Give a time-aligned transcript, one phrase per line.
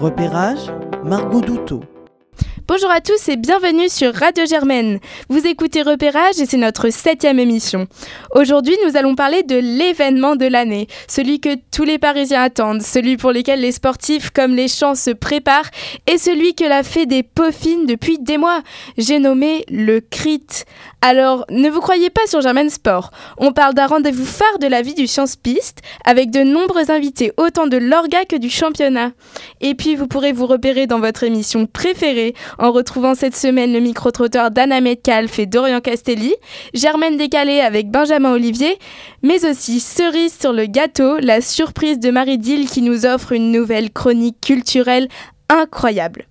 [0.00, 0.70] Repérage,
[1.04, 1.80] Margot Douteau.
[2.66, 4.98] Bonjour à tous et bienvenue sur Radio Germaine.
[5.28, 7.86] Vous écoutez Repérage et c'est notre septième émission.
[8.34, 13.18] Aujourd'hui, nous allons parler de l'événement de l'année, celui que tous les Parisiens attendent, celui
[13.18, 15.68] pour lequel les sportifs comme les champs se préparent
[16.10, 18.62] et celui que la fée des peaufines depuis des mois.
[18.96, 20.64] J'ai nommé le CRIT.
[21.02, 23.10] Alors, ne vous croyez pas sur Germaine Sport.
[23.36, 27.30] On parle d'un rendez-vous phare de la vie du Science Piste avec de nombreux invités,
[27.36, 29.10] autant de l'orga que du championnat.
[29.60, 33.80] Et puis, vous pourrez vous repérer dans votre émission préférée en retrouvant cette semaine le
[33.80, 36.34] micro-trotteur d'Anna Metcalf et Dorian Castelli,
[36.74, 38.78] Germaine Décalé avec Benjamin Olivier,
[39.22, 43.52] mais aussi cerise sur le gâteau, la surprise de Marie Dill qui nous offre une
[43.52, 45.08] nouvelle chronique culturelle
[45.48, 46.26] incroyable.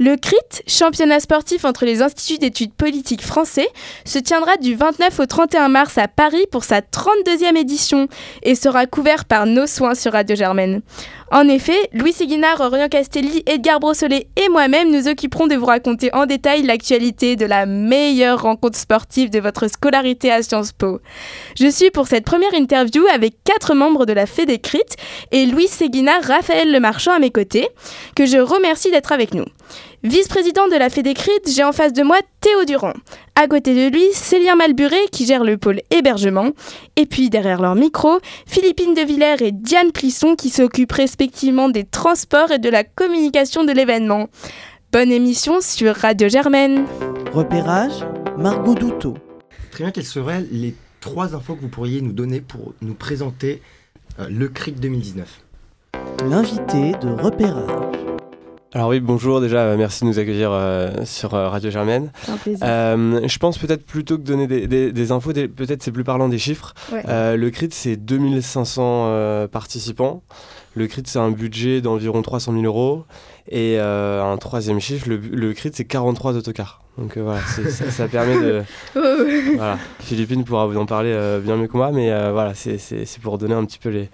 [0.00, 3.66] Le CRIT, championnat sportif entre les instituts d'études politiques français,
[4.04, 8.06] se tiendra du 29 au 31 mars à Paris pour sa 32e édition
[8.44, 10.82] et sera couvert par nos soins sur Radio Germaine.
[11.30, 16.08] En effet, Louis Séguinard, Orion Castelli, Edgar Brossolet et moi-même nous occuperons de vous raconter
[16.14, 21.00] en détail l'actualité de la meilleure rencontre sportive de votre scolarité à Sciences Po.
[21.60, 24.96] Je suis pour cette première interview avec quatre membres de la Fédécrite
[25.30, 27.68] et Louis Séguinard, Raphaël Lemarchand à mes côtés,
[28.16, 29.44] que je remercie d'être avec nous.
[30.04, 32.92] Vice-président de la Fédécrite, j'ai en face de moi Théo Durand.
[33.34, 36.52] À côté de lui, Célien Malburé qui gère le pôle hébergement.
[36.94, 41.82] Et puis derrière leur micro, Philippine de Villers et Diane Plisson qui s'occupent respectivement des
[41.82, 44.28] transports et de la communication de l'événement.
[44.92, 46.84] Bonne émission sur Radio Germaine.
[47.32, 49.14] Repérage, Margot Douteau.
[49.72, 53.62] Très bien, quelles seraient les trois infos que vous pourriez nous donner pour nous présenter
[54.20, 55.40] euh, le CRIC 2019
[56.24, 57.87] L'invité de repérage.
[58.74, 62.10] Alors oui, bonjour déjà, euh, merci de nous accueillir euh, sur euh, Radio Germaine.
[62.28, 62.66] Un plaisir.
[62.68, 66.28] Euh, je pense peut-être plutôt que donner des, des- des infos, peut-être c'est plus parlant
[66.28, 66.74] des chiffres.
[66.92, 67.02] Ouais.
[67.36, 70.22] Le CRIT c'est 2500 euh, participants.
[70.74, 73.04] Le CRIT c'est un budget d'environ 300 000 euros.
[73.50, 76.82] Et un troisième chiffre, le, le CRIT c'est 43 autocars.
[76.98, 78.62] Donc voilà, ça, ça permet de...
[79.56, 79.78] Voilà.
[80.00, 82.76] Philippine pourra vous en parler bien mieux que moi, mais voilà, c'est-
[83.22, 84.10] pour donner un petit peu les,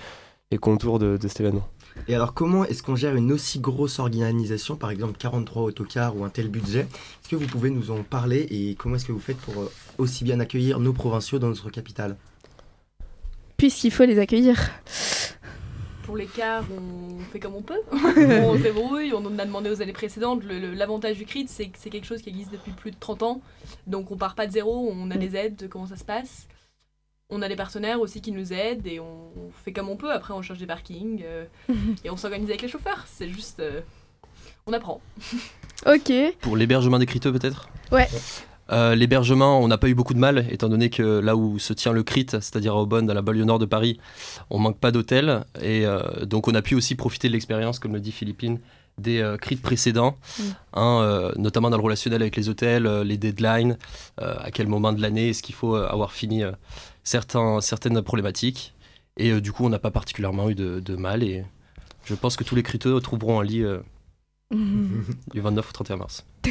[0.52, 1.66] les contours de, de cet événement.
[2.08, 6.24] Et alors, comment est-ce qu'on gère une aussi grosse organisation, par exemple 43 autocars ou
[6.24, 6.80] un tel budget?
[6.80, 9.72] Est-ce que vous pouvez nous en parler et comment est-ce que vous faites pour euh,
[9.98, 12.16] aussi bien accueillir nos provinciaux dans notre capitale?
[13.56, 14.70] Puisqu'il faut les accueillir.
[16.02, 17.80] Pour l'écart, on fait comme on peut.
[17.92, 20.42] on se débrouille, on en a demandé aux années précédentes.
[20.44, 23.40] L'avantage du CRIT, c'est que c'est quelque chose qui existe depuis plus de 30 ans.
[23.86, 26.46] Donc on part pas de zéro, on a des aides, comment ça se passe?
[27.30, 29.30] On a des partenaires aussi qui nous aident et on
[29.64, 30.12] fait comme on peut.
[30.12, 31.44] Après, on cherche des parkings euh,
[32.04, 33.04] et on s'organise avec les chauffeurs.
[33.06, 33.60] C'est juste.
[33.60, 33.80] euh,
[34.66, 35.00] on apprend.
[35.86, 36.10] Ok.
[36.40, 37.68] Pour l'hébergement des criteux peut-être?
[37.92, 38.08] Ouais.
[38.72, 41.74] Euh, L'hébergement, on n'a pas eu beaucoup de mal, étant donné que là où se
[41.74, 43.98] tient le CRIT, c'est-à-dire à Aubonne, dans la banlieue nord de Paris,
[44.48, 45.44] on manque pas d'hôtel.
[45.60, 48.60] Et euh, donc on a pu aussi profiter de l'expérience, comme le dit Philippine,
[48.96, 50.42] des euh, CRIT précédents, Mm.
[50.74, 53.76] hein, euh, notamment dans le relationnel avec les hôtels, euh, les deadlines,
[54.22, 56.52] euh, à quel moment de l'année est-ce qu'il faut avoir fini euh,
[57.04, 58.74] certains, certaines problématiques.
[59.16, 61.22] Et euh, du coup, on n'a pas particulièrement eu de, de mal.
[61.22, 61.44] Et
[62.04, 63.78] je pense que tous les criteux trouveront un lit euh,
[64.50, 66.26] du 29 au 31 mars.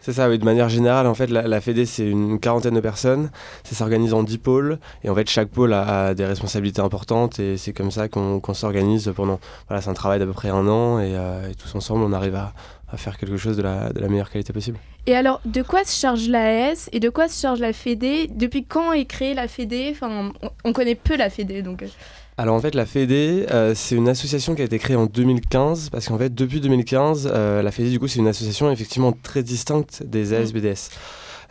[0.00, 2.80] C'est ça, oui, de manière générale, en fait, la, la Fédé, c'est une quarantaine de
[2.80, 3.30] personnes.
[3.62, 4.80] Ça s'organise en 10 pôles.
[5.04, 7.38] Et en fait, chaque pôle a, a des responsabilités importantes.
[7.38, 9.38] Et c'est comme ça qu'on qu'on s'organise pendant.
[9.68, 10.98] Voilà, c'est un travail d'à peu près un an.
[10.98, 12.52] Et, euh, et tous ensemble, on arrive à,
[12.92, 14.78] à faire quelque chose de la, de la meilleure qualité possible.
[15.06, 18.28] Et alors, de quoi se charge l'AS et de quoi se charge la Fédé?
[18.30, 19.88] Depuis quand est créée la Fédé?
[19.92, 21.82] Enfin, on, on connaît peu la Fédé, donc.
[21.82, 21.86] euh,
[22.36, 25.88] Alors en fait, la Fédé, euh, c'est une association qui a été créée en 2015,
[25.90, 29.42] parce qu'en fait, depuis 2015, euh, la Fédé, du coup, c'est une association effectivement très
[29.42, 30.90] distincte des ASBDS.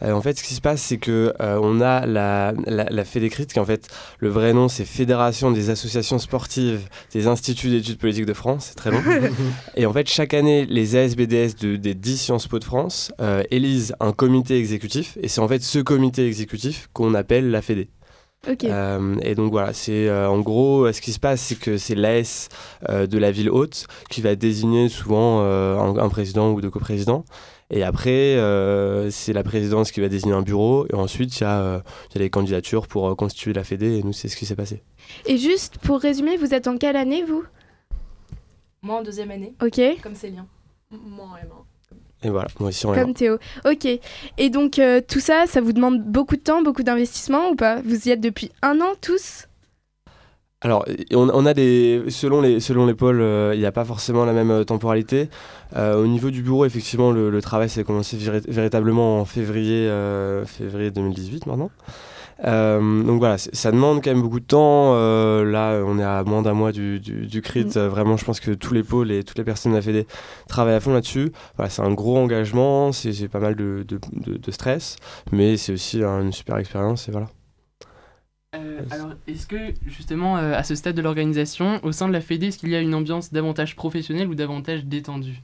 [0.02, 3.54] En fait, ce qui se passe, c'est que euh, on a la, la, la Fédécrite,
[3.54, 3.88] qui en fait,
[4.20, 8.76] le vrai nom, c'est Fédération des associations sportives des instituts d'études politiques de France, c'est
[8.76, 9.02] très long.
[9.76, 13.44] Et en fait, chaque année, les ASBDS de, des 10 Sciences Po de France euh,
[13.52, 17.90] élisent un comité exécutif, et c'est en fait ce comité exécutif qu'on appelle la Fédé.
[18.50, 18.64] Ok.
[18.64, 21.78] Euh, et donc voilà, c'est euh, en gros euh, ce qui se passe, c'est que
[21.78, 22.50] c'est l'AS
[22.90, 26.72] euh, de la ville haute qui va désigner souvent euh, un, un président ou deux
[26.72, 27.24] coprésidents.
[27.74, 30.86] Et après, euh, c'est la présidence qui va désigner un bureau.
[30.92, 31.80] Et ensuite, il y, a, euh,
[32.10, 33.98] il y a les candidatures pour euh, constituer la Fédé.
[33.98, 34.84] Et nous, c'est ce qui s'est passé.
[35.26, 37.44] Et juste pour résumer, vous êtes en quelle année, vous?
[38.82, 39.80] Moi en deuxième année, Ok.
[40.04, 40.48] comme Célien.
[40.92, 41.64] Moi en M1.
[42.24, 43.38] Et voilà, moi aussi, on est Comme Théo.
[43.66, 43.88] Ok.
[44.38, 47.82] Et donc, euh, tout ça, ça vous demande beaucoup de temps, beaucoup d'investissement ou pas?
[47.82, 49.48] Vous y êtes depuis un an tous?
[50.64, 53.84] Alors, on, on a des, selon les, selon les pôles, euh, il n'y a pas
[53.84, 55.30] forcément la même euh, temporalité.
[55.76, 59.88] Euh, au niveau du bureau, effectivement, le, le travail s'est commencé véri- véritablement en février,
[59.90, 61.72] euh, février 2018 maintenant.
[62.44, 64.94] Euh, donc voilà, ça demande quand même beaucoup de temps.
[64.96, 67.76] Euh, là, on est à moins d'un mois du, du, du CRIT.
[67.76, 67.80] Mm.
[67.80, 70.06] Euh, vraiment, je pense que tous les pôles et toutes les personnes de la Fédé
[70.48, 71.32] travaillent à fond là-dessus.
[71.58, 74.98] Voilà, c'est un gros engagement, c'est c'est pas mal de, de, de- de stress,
[75.32, 77.08] mais c'est aussi hein, une super expérience.
[77.10, 77.28] Et voilà.
[78.54, 82.20] Euh, alors, est-ce que justement, euh, à ce stade de l'organisation, au sein de la
[82.22, 85.40] Fédé, est-ce qu'il y a une ambiance davantage professionnelle ou davantage détendue?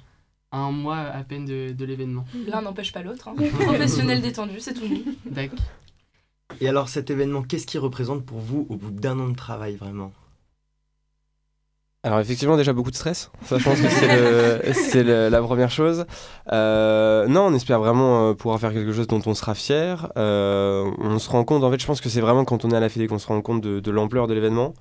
[0.52, 2.26] À un mois à peine de, de l'événement.
[2.48, 3.30] L'un n'empêche pas l'autre.
[3.30, 3.36] hein.
[3.60, 5.04] Professionnel détendu, c'est tout.
[5.26, 5.60] D'accord.
[6.62, 9.76] Et alors cet événement, qu'est-ce qu'il représente pour vous au bout d'un an de travail
[9.76, 10.12] vraiment?
[12.04, 16.06] Alors effectivement déjà beaucoup de stress, ça je pense que c'est la première chose.
[16.54, 20.12] Euh, non, on espère vraiment euh, pouvoir faire quelque chose dont on sera fier.
[20.16, 22.76] Euh, on se rend compte, en fait je pense que c'est vraiment quand on est
[22.76, 24.74] à la Fédé qu'on se rend compte de, l'ampleur de l'événement,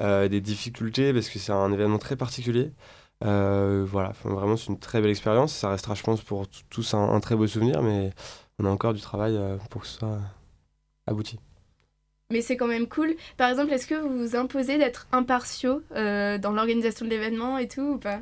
[0.00, 2.72] euh, des difficultés parce que c'est un événement très particulier.
[3.20, 7.10] Voilà, Enfin, vraiment c'est une très belle expérience, ça restera je pense pour tous un,
[7.10, 8.12] un très beau souvenir mais
[8.58, 9.38] on a encore du travail
[9.70, 10.18] pour que ce soit
[11.06, 11.38] abouti.
[12.32, 13.14] Mais c'est quand même cool.
[13.36, 17.68] Par exemple, est-ce que vous vous imposez d'être impartiaux euh, dans l'organisation de l'événement et
[17.68, 18.18] tout ou pas?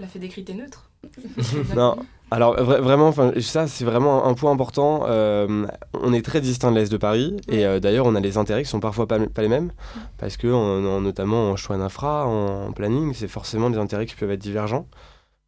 [0.00, 0.90] La fait décriter neutre.
[1.76, 1.96] Non,
[2.32, 5.04] alors vra- vraiment, ça c'est vraiment un point important.
[5.06, 8.36] Euh, on est très distinct de l'Est de Paris et euh, d'ailleurs on a les
[8.36, 9.70] intérêts qui sont parfois pas, pas les mêmes
[10.18, 14.06] parce que en- en- notamment en choix d'infra, en, en planning, c'est forcément des intérêts
[14.06, 14.88] qui peuvent être divergents.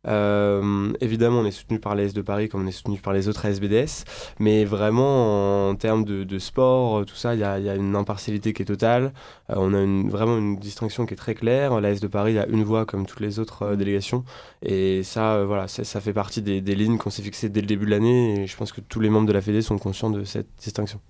[0.09, 3.29] Euh, évidemment, on est soutenu par l'AS de Paris comme on est soutenu par les
[3.29, 4.05] autres ASBDS,
[4.39, 7.75] mais vraiment en termes de, de sport, tout ça, il y a, il y a
[7.75, 9.13] une impartialité qui est totale.
[9.51, 11.81] Euh, on a une, vraiment une distinction qui est très claire.
[11.81, 14.25] L'AS de Paris a une voix comme toutes les autres euh, délégations,
[14.63, 17.61] et ça, euh, voilà, ça, ça fait partie des, des lignes qu'on s'est fixées dès
[17.61, 19.79] le début de l'année, et je pense que tous les membres de la Fédé sont
[19.79, 21.01] conscients de cette distinction.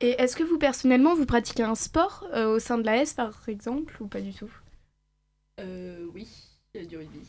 [0.00, 3.32] Et est-ce que vous personnellement vous pratiquez un sport euh, au sein de l'AS par
[3.48, 4.50] exemple ou pas du tout?
[5.60, 6.28] Euh, oui,
[6.74, 7.20] il y a du rugby.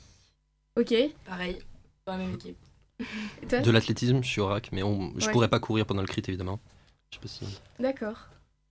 [0.77, 0.94] Ok.
[1.25, 1.57] Pareil,
[2.06, 2.57] dans la même équipe.
[3.50, 5.31] toi De l'athlétisme, je suis au rack, mais on, je Ouais.
[5.31, 6.60] pourrais pas courir pendant le crit évidemment.
[7.12, 7.60] Je sais pas si.
[7.80, 8.18] D'accord.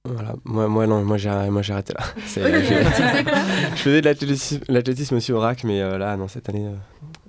[0.06, 2.04] Voilà, moi, moi non, moi j'ai moi, j'ai arrêté là.
[2.14, 2.42] Quoi
[3.74, 6.74] je faisais de l'athlétisme l'athlétisme aussi au RAC, mais euh, là, non, cette année, euh,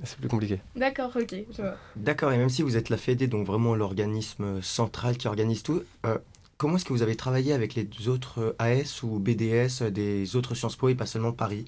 [0.03, 0.59] c'est plus compliqué.
[0.75, 1.75] D'accord, ok, je vois.
[1.95, 5.83] D'accord, et même si vous êtes la Fédé, donc vraiment l'organisme central qui organise tout,
[6.05, 6.17] euh,
[6.57, 10.35] comment est-ce que vous avez travaillé avec les autres euh, AS ou BDS euh, des
[10.35, 11.63] autres Sciences Po et pas seulement Paris?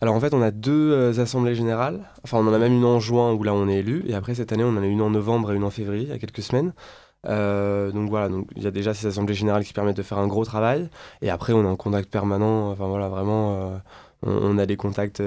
[0.00, 2.00] Alors en fait, on a deux euh, assemblées générales.
[2.24, 4.34] Enfin, on en a même une en juin où là on est élu, et après
[4.34, 6.18] cette année, on en a une en novembre et une en février, il y a
[6.18, 6.72] quelques semaines.
[7.26, 10.18] Euh, donc voilà, donc il y a déjà ces assemblées générales qui permettent de faire
[10.18, 10.90] un gros travail,
[11.22, 12.70] et après on est en contact permanent.
[12.70, 13.78] Enfin voilà, vraiment, euh,
[14.26, 15.22] on, a des contacts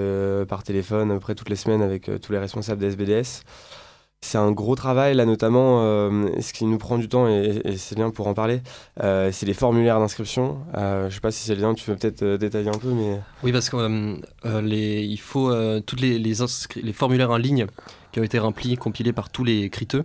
[0.47, 3.43] par téléphone après toutes les semaines avec tous les responsables des SBDS.
[4.21, 5.83] C'est un gros travail là, notamment.
[5.83, 8.61] euh, ce qui nous prend du temps et, et c'est bien pour en parler.
[9.03, 10.57] euh, c'est les formulaires d'inscription.
[10.75, 13.19] Euh, je sais pas si c'est bien, tu veux peut-être détailler un peu, mais.
[13.43, 16.33] Oui, parce qu'il faut euh, toutes les, les,
[16.81, 17.67] les formulaires en ligne
[18.11, 20.03] qui ont été remplis, compilés par tous les criteux,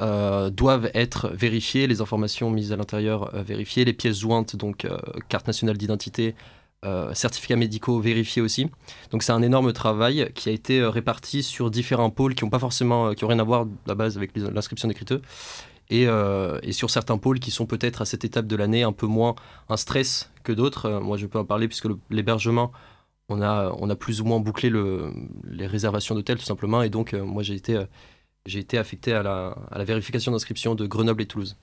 [0.00, 4.86] doivent être vérifiés, les informations mises à l'intérieur vérifiées, les pièces jointes, donc
[5.28, 6.34] carte nationale d'identité,
[6.86, 8.70] euh, certificats médicaux vérifiés aussi.
[9.10, 12.48] Donc c'est un énorme travail qui a été euh, réparti sur différents pôles qui n'ont
[12.48, 14.94] pas forcément, euh, qui ont rien à voir à la base avec l'inscription des.
[15.90, 19.34] Et, sur certains pôles qui sont peut-être à cette étape de l'année un peu moins
[19.68, 21.00] un stress que d'autres.
[21.00, 22.72] Moi je peux en parler puisque l'hébergement,
[23.28, 25.12] on a, on a plus ou moins bouclé le,
[25.44, 26.82] les réservations d'hôtels tout simplement.
[26.82, 27.78] Et donc moi j'ai été,
[28.46, 31.56] été affecté à la, à la vérification d'inscription de Grenoble et Toulouse.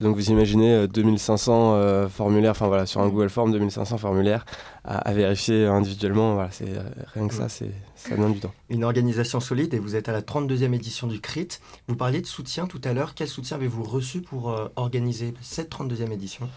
[0.00, 4.44] Donc vous imaginez euh, 2500 euh, formulaires, enfin voilà, sur un Google Form, 2500 formulaires
[4.84, 6.34] à, à vérifier individuellement.
[6.34, 6.82] Voilà, c'est euh,
[7.14, 8.54] rien que ça, c'est ça demande du temps.
[8.70, 11.60] Une organisation solide et vous êtes à la 32e édition du CRIT.
[11.88, 13.14] Vous parliez de soutien tout à l'heure.
[13.16, 16.48] Quel soutien avez-vous reçu pour euh, organiser cette 32e édition?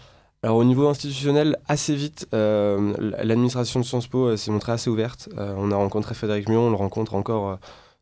[0.44, 4.90] Alors au niveau institutionnel, assez vite, euh, l'administration de Sciences Po euh, s'est montrée assez
[4.90, 5.28] ouverte.
[5.38, 7.56] Euh, on a rencontré Frédéric Mion, on le rencontre encore euh,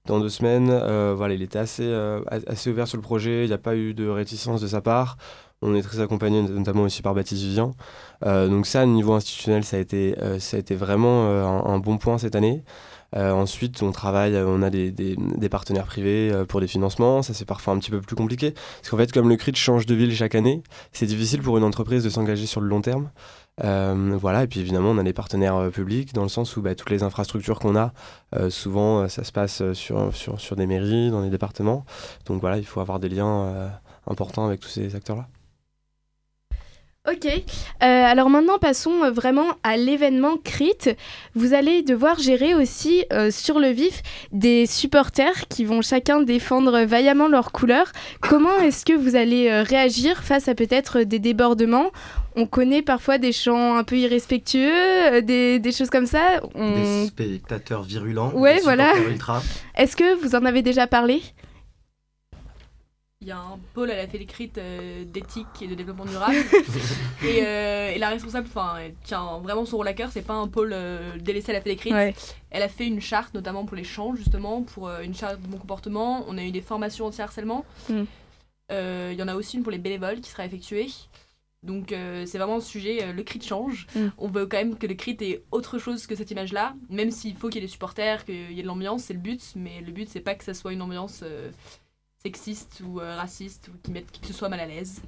[0.07, 0.69] dans deux semaines.
[0.71, 3.77] Euh, voilà, il était assez, euh, assez ouvert sur le projet, il n'y a pas
[3.77, 5.17] eu de réticence de sa part.
[5.63, 7.73] On est très accompagné notamment aussi par Baptiste Vivien.
[8.25, 11.27] Euh, donc ça, au niveau institutionnel, ça a été, ça a été vraiment
[11.67, 12.65] un, bon point cette année.
[13.15, 17.21] Ensuite, on travaille, on a des, des- partenaires privés pour des financements.
[17.21, 18.53] Ça, c'est parfois un petit peu plus compliqué.
[18.53, 21.65] Parce qu'en fait, comme le CRIT change de ville chaque année, c'est difficile pour une
[21.65, 23.11] entreprise de s'engager sur le long terme.
[23.63, 26.63] Euh, voilà, et puis évidemment, on a des partenaires euh, publics dans le sens où
[26.63, 27.93] bah, toutes les infrastructures qu'on a,
[28.37, 31.85] euh, souvent, ça se passe sur, sur, sur des mairies, dans des départements.
[32.27, 33.71] Donc voilà, il faut avoir des liens
[34.07, 35.27] importants avec tous ces acteurs-là.
[37.09, 40.97] Ok, Euh, alors maintenant passons euh, vraiment à l'événement CRIT.
[41.35, 44.03] Vous allez devoir gérer aussi euh, sur le vif
[44.33, 47.91] des supporters qui vont chacun défendre vaillamment leurs couleurs.
[48.21, 51.91] Comment est-ce que vous allez euh, réagir face à peut-être des débordements?
[52.37, 56.43] On connaît parfois des chants un peu irrespectueux, des, des choses comme ça.
[56.55, 58.95] On- Des spectateurs virulents Ouais, des voilà.
[58.99, 59.43] ultra.
[59.75, 61.23] Est-ce que vous en avez déjà parlé?
[63.23, 66.37] Il y a un pôle à la Fédécrite euh, d'éthique et de développement durable.
[67.23, 70.09] et, euh, et la responsable enfin, tient vraiment son rôle à cœur.
[70.11, 71.93] C'est pas un pôle euh, délaissé à la Fédécrite.
[71.93, 72.15] Ouais.
[72.49, 75.47] Elle a fait une charte, notamment pour les champs, justement, pour euh, une charte de
[75.47, 76.25] bon comportement.
[76.29, 77.67] On a eu des formations anti-harcèlement.
[77.91, 78.05] Mm.
[78.71, 80.87] Il y en a aussi une pour les bénévoles qui sera effectuée.
[81.63, 83.87] Donc c'est vraiment un sujet, le crit change.
[83.97, 84.07] Mm.
[84.17, 87.37] On veut quand même que le crit est autre chose que cette image-là, même s'il
[87.37, 89.43] faut qu'il y ait des supporters, qu'il y ait de l'ambiance, c'est le but.
[89.57, 91.25] Mais le but, c'est pas que ça soit une ambiance
[92.21, 95.03] euh, sexiste ou euh, raciste ou qui mette qui que ce soit mal à l'aise.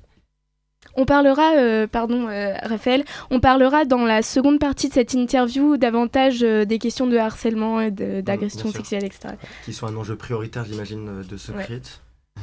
[0.97, 5.77] On parlera, euh, pardon euh, Raphaël, on parlera dans la seconde partie de cette interview
[5.77, 9.35] davantage euh, des questions de harcèlement et d'agression sexuelle, etc.
[9.65, 11.63] Qui sont un enjeu prioritaire, j'imagine, de ce Ouais.
[11.65, 11.83] crit.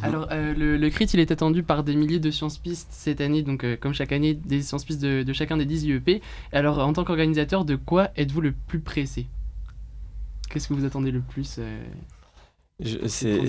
[0.04, 3.42] Alors, euh, le, le CRIT, il est attendu par des milliers de sciences-pistes cette année,
[3.42, 6.22] donc euh, comme chaque année, des sciences-pistes de, de chacun des 10 IEP.
[6.54, 9.26] Alors, en tant qu'organisateur, de quoi êtes-vous le plus pressé?
[10.50, 11.84] Qu'est-ce que vous attendez le plus euh,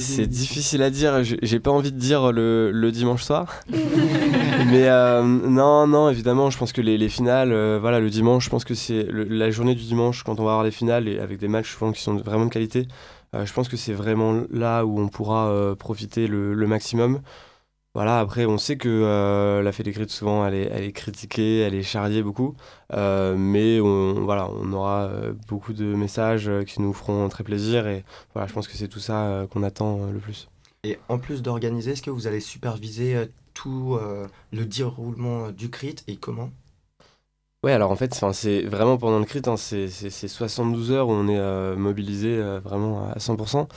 [0.01, 3.61] C'est difficile à dire, j'ai pas envie de dire le, le dimanche soir.
[3.71, 8.45] Mais euh, non, non, évidemment, je pense que les, les finales, euh, voilà, le dimanche,
[8.47, 11.09] je pense que c'est le- la journée du dimanche, quand on va avoir les finales,
[11.09, 12.87] et avec des matchs souvent qui sont vraiment de qualité,
[13.35, 17.21] euh, je pense que c'est vraiment là où on pourra euh, profiter le, le maximum.
[17.95, 21.75] Voilà, après, on sait que euh, la Fédécrite, souvent, elle est, elle est critiquée, elle
[21.75, 22.55] est charriée beaucoup,
[22.93, 27.43] euh, mais on, voilà, on aura euh, beaucoup de messages euh, qui nous feront très
[27.43, 30.49] plaisir, et voilà, je pense que c'est tout ça qu'on attend le plus.
[30.85, 33.99] Et en plus d'organiser, est-ce que vous allez superviser tout
[34.53, 36.51] le déroulement du crit et comment?
[37.63, 41.09] Ouais, alors en fait, c'est vraiment pendant le crit, hein, c'est c'est- c'est 72 heures
[41.09, 43.69] où on est mobilisé vraiment à 100%.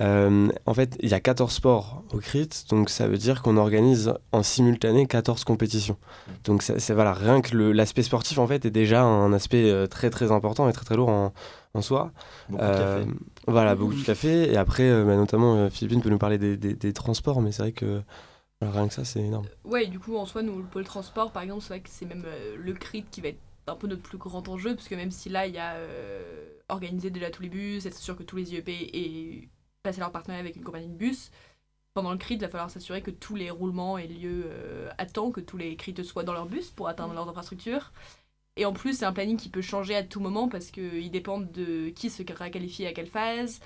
[0.00, 3.56] Euh, en fait, il y a 14 sports au crit, donc ça veut dire qu'on
[3.56, 5.96] organise en simultané 14 compétitions.
[6.44, 9.86] Donc ça- voilà, rien que le- l'aspect sportif en fait est déjà un aspect euh,
[9.86, 11.32] très très important et très très lourd en,
[11.74, 12.10] en soi.
[12.48, 13.10] Beaucoup de Euh, café.
[13.46, 14.52] voilà, beaucoup de café.
[14.52, 17.52] Et après, euh, bah, notamment, euh, Philippine peut nous parler des, des- des transports, mais
[17.52, 18.02] c'est vrai que
[18.60, 19.46] voilà, rien que ça, c'est énorme.
[19.64, 22.06] Ouais, du coup, en soi, nous, le pôle transport, par exemple, c'est vrai que c'est
[22.06, 24.94] même euh, le crit qui va être un peu notre plus grand enjeu, parce que
[24.96, 26.22] même si là, il y a euh,
[26.68, 29.48] organisé déjà tous les bus, être sûr que tous les IEP aient
[29.84, 31.30] passé leur partenariat avec une compagnie de bus,
[31.92, 35.06] pendant le crit, il va falloir s'assurer que tous les roulements aient lieu euh, à
[35.06, 37.92] temps, que tous les crites soient dans leur bus pour atteindre leurs infrastructures.
[38.56, 41.38] Et en plus, c'est un planning qui peut changer à tout moment parce qu'il dépend
[41.38, 43.60] de qui sera qualifié à quelle phase.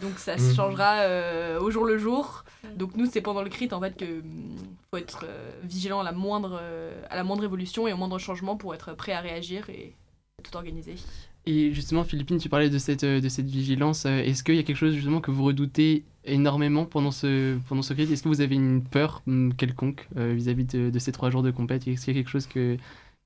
[0.00, 0.54] Donc ça se Mhm.
[0.54, 2.44] changera euh, au jour le jour.
[2.76, 4.56] Donc nous, c'est pendant le crit en fait que hum,
[4.90, 8.18] faut être euh, vigilant à la moindre euh, à la moindre évolution et au moindre
[8.18, 9.94] changement pour être prêt à réagir et
[10.42, 10.96] tout organiser.
[11.44, 14.06] Et justement, Philippine, tu parlais de cette, euh, de cette vigilance.
[14.06, 17.82] euh, Est-ce qu'il y a quelque chose justement que vous redoutez énormément pendant ce, pendant
[17.82, 21.30] ce Est-ce que vous avez une peur hum, quelconque euh, vis-à-vis de, de ces trois
[21.30, 21.86] jours de compète?
[21.88, 22.76] Est-ce qu'il y a quelque chose que,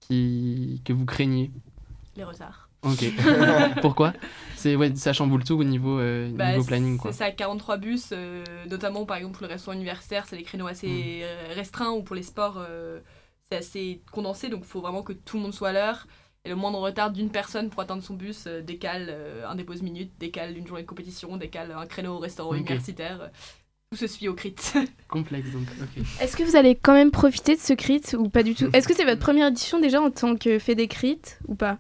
[0.01, 1.51] qui, que vous craignez?
[2.17, 2.71] Les retards.
[2.83, 3.05] Ok.
[3.83, 4.13] Pourquoi?
[4.55, 7.13] C'est ouais, ça chamboule tout au niveau, euh, Bah, niveau planning quoi.
[7.13, 10.67] C'est ça, 43 bus, euh, notamment par exemple pour le restaurant universitaire, c'est des créneaux
[10.69, 13.01] assez euh, restreints ou pour les sports, euh,
[13.51, 16.07] c'est assez condensé, donc il faut vraiment que tout le monde soit à l'heure.
[16.47, 19.83] Et le moindre retard d'une personne pour atteindre son bus euh, décale euh, un dépose
[19.83, 23.31] minute, décale une journée de compétition, décale un créneau au restaurant universitaire.
[23.91, 24.55] Tout se suit au crit.
[25.09, 25.67] Complexe donc.
[25.83, 26.05] Ok.
[26.21, 28.69] Est-ce que vous allez quand même profiter de ce crit ou pas du tout?
[28.73, 31.79] Est-ce que c'est votre première édition déjà en tant que Fédécrit ou pas?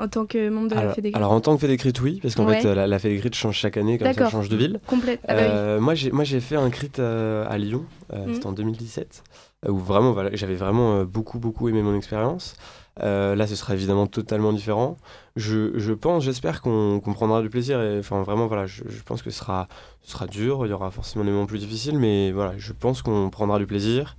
[0.00, 2.34] En tant que membre de la Alors, Fédécrit alors, en tant que Fédécrite, oui, parce
[2.34, 2.60] qu'en Ouais.
[2.60, 4.80] fait, euh, la, la Fédécrite change chaque année, comme ça, change de ville.
[4.88, 5.20] Complète.
[5.28, 5.48] Ah bah oui.
[5.52, 8.34] Euh, moi, j'ai, moi, j'ai fait un crit euh, à Lyon, euh, Mhm.
[8.34, 9.22] c'était en 2017,
[9.66, 12.56] euh, où vraiment, voilà, j'avais vraiment euh, beaucoup, beaucoup aimé mon expérience.
[13.02, 14.96] Euh, là, ce sera évidemment totalement différent.
[15.36, 17.80] Je, je pense, j'espère qu'on, qu'on prendra du plaisir.
[17.80, 19.68] Et, enfin, vraiment, voilà, je, pense que ce sera,
[20.02, 20.66] sera dur.
[20.66, 23.66] Il y aura forcément des moments plus difficiles, mais voilà, je pense qu'on prendra du
[23.66, 24.16] plaisir.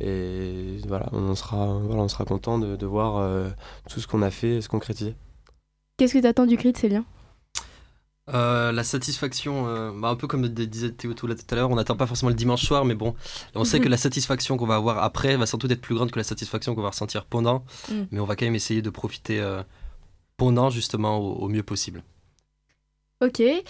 [0.00, 3.48] Et voilà, on sera, voilà, on sera content de, voir euh,
[3.88, 5.14] tout ce qu'on a fait se concrétiser.
[5.96, 7.04] Qu'est-ce que t'attends du crit, Célien?
[8.32, 11.70] Euh, la satisfaction, euh, bah, un peu comme disait Théo tout là tout à l'heure,
[11.70, 13.16] on n'attend pas forcément le dimanche soir, mais bon,
[13.56, 16.12] on sait que la satisfaction qu'on va avoir après va sans doute être plus grande
[16.12, 18.02] que la satisfaction qu'on va ressentir pendant, Mm.
[18.12, 19.62] mais on va quand même essayer de profiter euh,
[20.36, 22.02] pendant justement au, au mieux possible.
[23.24, 23.40] Ok.
[23.40, 23.62] Euh,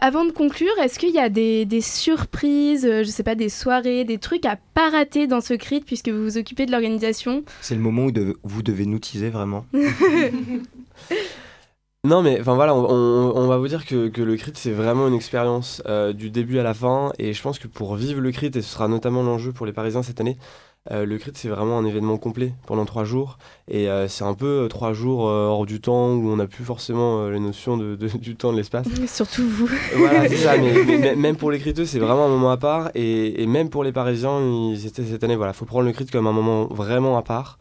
[0.00, 3.48] avant de conclure, est-ce qu'il y a des, des surprises, euh, je sais pas, des
[3.48, 7.44] soirées, des trucs à pas rater dans ce crit puisque vous vous occupez de l'organisation?
[7.60, 9.66] C'est le moment où de- vous devez nous teaser vraiment.
[12.04, 14.72] Non, mais enfin voilà, on, on- on va vous dire que, que le crit c'est
[14.72, 17.12] vraiment une expérience euh, du début à la fin.
[17.18, 19.72] Et je pense que pour vivre le crit, et ce sera notamment l'enjeu pour les
[19.72, 20.36] Parisiens cette année,
[20.90, 23.38] euh, le crit c'est vraiment un événement complet pendant trois jours.
[23.68, 27.26] Et euh, c'est un peu trois jours hors du temps où on n'a plus forcément
[27.28, 28.86] les notions de, de- du temps, de l'espace.
[29.06, 29.68] Surtout vous.
[29.96, 30.52] voilà, c'est ça,
[30.86, 32.90] mais, même pour les criteux, c'est vraiment un moment à part.
[32.94, 36.04] Et, et même pour les Parisiens, ils- c'était cette année, voilà, faut prendre le crit
[36.04, 37.58] comme un moment vraiment à part.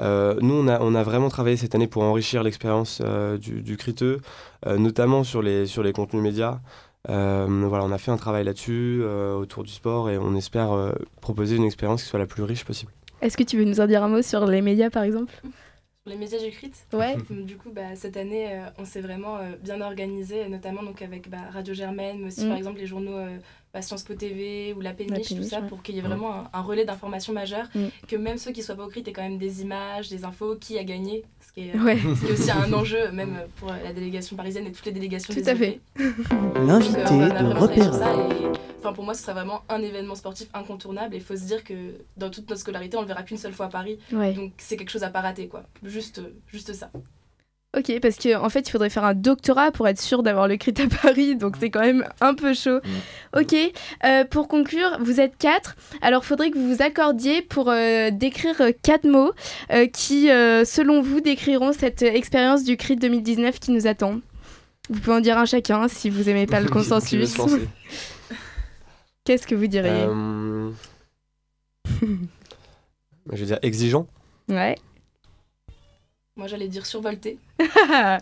[0.00, 3.62] Euh, nous, on a, on a vraiment travaillé cette année pour enrichir l'expérience euh, du,
[3.62, 4.20] du criteux,
[4.66, 6.58] euh, notamment sur les, sur les contenus médias.
[7.10, 10.72] Euh, voilà, on a fait un travail là-dessus euh, autour du sport et on espère
[10.72, 12.92] euh, proposer une expérience qui soit la plus riche possible.
[13.20, 15.32] Est-ce que tu veux nous en dire un mot sur les médias par exemple?
[16.06, 17.16] Les médias j'écrite Ouais.
[17.30, 21.30] Du coup, bah, cette année, euh, on s'est vraiment euh, bien organisé, notamment donc, avec
[21.30, 22.48] bah, Radio Germaine, mais aussi Mm.
[22.48, 23.36] par exemple les journaux euh,
[23.74, 25.66] bah, Sciences Po TV ou La Péniche, tout Péniche, ça, ouais.
[25.68, 27.86] pour qu'il y ait vraiment un, un relais d'information majeure, Mm.
[28.08, 30.24] que même ceux qui ne soient pas au CRIT aient quand même des images, des
[30.24, 33.36] infos, qui a gagné, ce qui est, Ouais, ce qui est aussi un enjeu, même
[33.56, 35.80] pour la délégation parisienne et toutes les délégations Tout des à fait.
[36.66, 38.58] L'invité euh, on a de vraiment travaillé sur ça repérage.
[38.78, 41.14] Enfin, pour moi, ce serait vraiment un événement sportif incontournable.
[41.14, 41.74] Et il faut se dire que
[42.18, 43.98] dans toute notre scolarité, on le verra qu'une seule fois à Paris.
[44.12, 44.34] ouais.
[44.34, 45.62] Donc, c'est quelque chose à pas rater, quoi.
[45.82, 46.20] Juste,
[46.52, 46.90] juste ça.
[47.76, 50.56] Ok, parce qu'en en fait, il faudrait faire un doctorat pour être sûr d'avoir le
[50.56, 52.78] crit à Paris, donc c'est quand même un peu chaud.
[53.36, 53.54] Ok,
[54.04, 58.60] euh, pour conclure, vous êtes quatre, alors faudrait que vous vous accordiez pour euh, décrire
[58.60, 59.32] euh, quatre mots
[59.72, 64.20] euh, qui, selon vous, décriront cette expérience du crit 2019 qui nous attend.
[64.90, 67.36] Vous pouvez en dire un chacun si vous aimez pas le consensus.
[69.24, 70.06] Qu'est-ce que vous diriez?
[73.32, 74.06] Je vais dire exigeant.
[74.48, 74.76] Ouais.
[76.36, 77.38] Moi, j'allais dire survolté.
[77.58, 78.18] Bien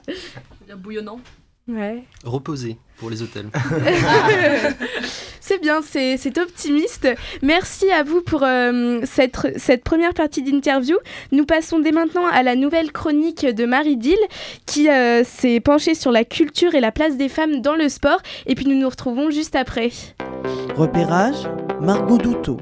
[0.76, 1.18] bouillonnant.
[1.66, 2.02] ouais.
[2.24, 3.48] Reposer pour les hôtels.
[5.44, 7.08] C'est bien, c'est c'est optimiste.
[7.42, 10.96] Merci à vous pour euh, cette, cette première partie d'interview.
[11.32, 14.16] Nous passons dès maintenant à la nouvelle chronique de Marie Dill
[14.66, 18.20] qui euh, s'est penchée sur la culture et la place des femmes dans le sport.
[18.46, 19.90] Et puis nous nous retrouvons juste après.
[20.76, 21.48] Repérage,
[21.80, 22.58] Margot Douteau.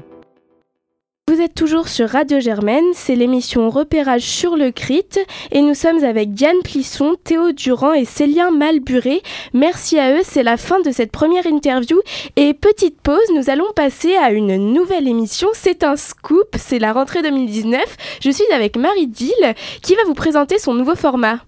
[1.31, 5.17] Vous êtes toujours sur Radio Germaine, c'est l'émission Repérage sur le CRIT
[5.53, 9.21] et nous sommes avec Diane Plisson, Théo Durand et Célien Malburé.
[9.53, 12.01] Merci à eux, c'est la fin de cette première interview
[12.35, 16.91] et petite pause, nous allons passer à une nouvelle émission, c'est un scoop, c'est la
[16.91, 17.81] rentrée 2019.
[18.21, 21.39] Je suis avec Marie Dill qui va vous présenter son nouveau format.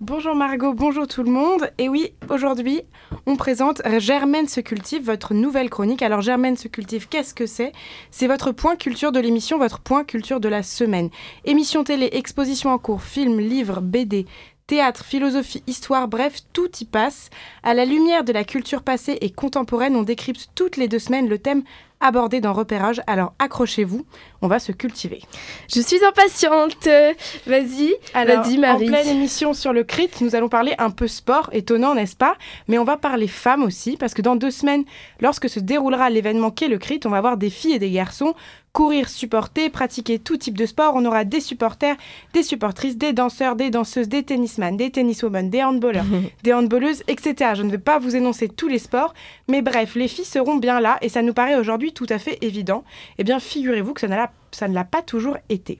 [0.00, 1.72] Bonjour Margot, bonjour tout le monde.
[1.76, 2.82] Et oui, aujourd'hui,
[3.26, 6.02] on présente Germaine se cultive, votre nouvelle chronique.
[6.02, 7.72] Alors Germaine se cultive, qu'est-ce que c'est?
[8.12, 11.10] C'est votre point culture de l'émission, votre point culture de la semaine.
[11.44, 14.26] Émission télé, exposition en cours, films, livres, BD,
[14.68, 17.30] théâtre, philosophie, histoire, bref, tout y passe.
[17.64, 21.28] À la lumière de la culture passée et contemporaine, on décrypte toutes les deux semaines
[21.28, 21.64] le thème
[22.00, 23.00] abordé dans Repérage.
[23.08, 24.06] Alors accrochez-vous,
[24.40, 25.22] on va se cultiver.
[25.74, 26.86] Je suis impatiente.
[27.46, 28.84] Vas-y, vas-y Marie.
[28.84, 32.36] En pleine émission sur le crit, nous allons parler un peu sport, étonnant n'est-ce pas?
[32.68, 34.84] Mais on va parler femmes aussi, parce que dans deux semaines,
[35.20, 38.34] lorsque se déroulera l'événement qu'est le crit, on va voir des filles et des garçons
[38.72, 40.92] courir, supporter, pratiquer tout type de sport.
[40.94, 41.96] On aura des supporters,
[42.32, 46.04] des supportrices, des danseurs, des danseuses, des tennisman, des tenniswomen, des handballeurs,
[46.42, 47.52] des handballeuses, etc.
[47.54, 49.14] Je ne vais pas vous énoncer tous les sports,
[49.48, 52.38] mais bref, les filles seront bien là et ça nous paraît aujourd'hui tout à fait
[52.42, 52.84] évident.
[53.18, 55.78] Eh bien, figurez-vous que ça, ne l'a pas toujours été.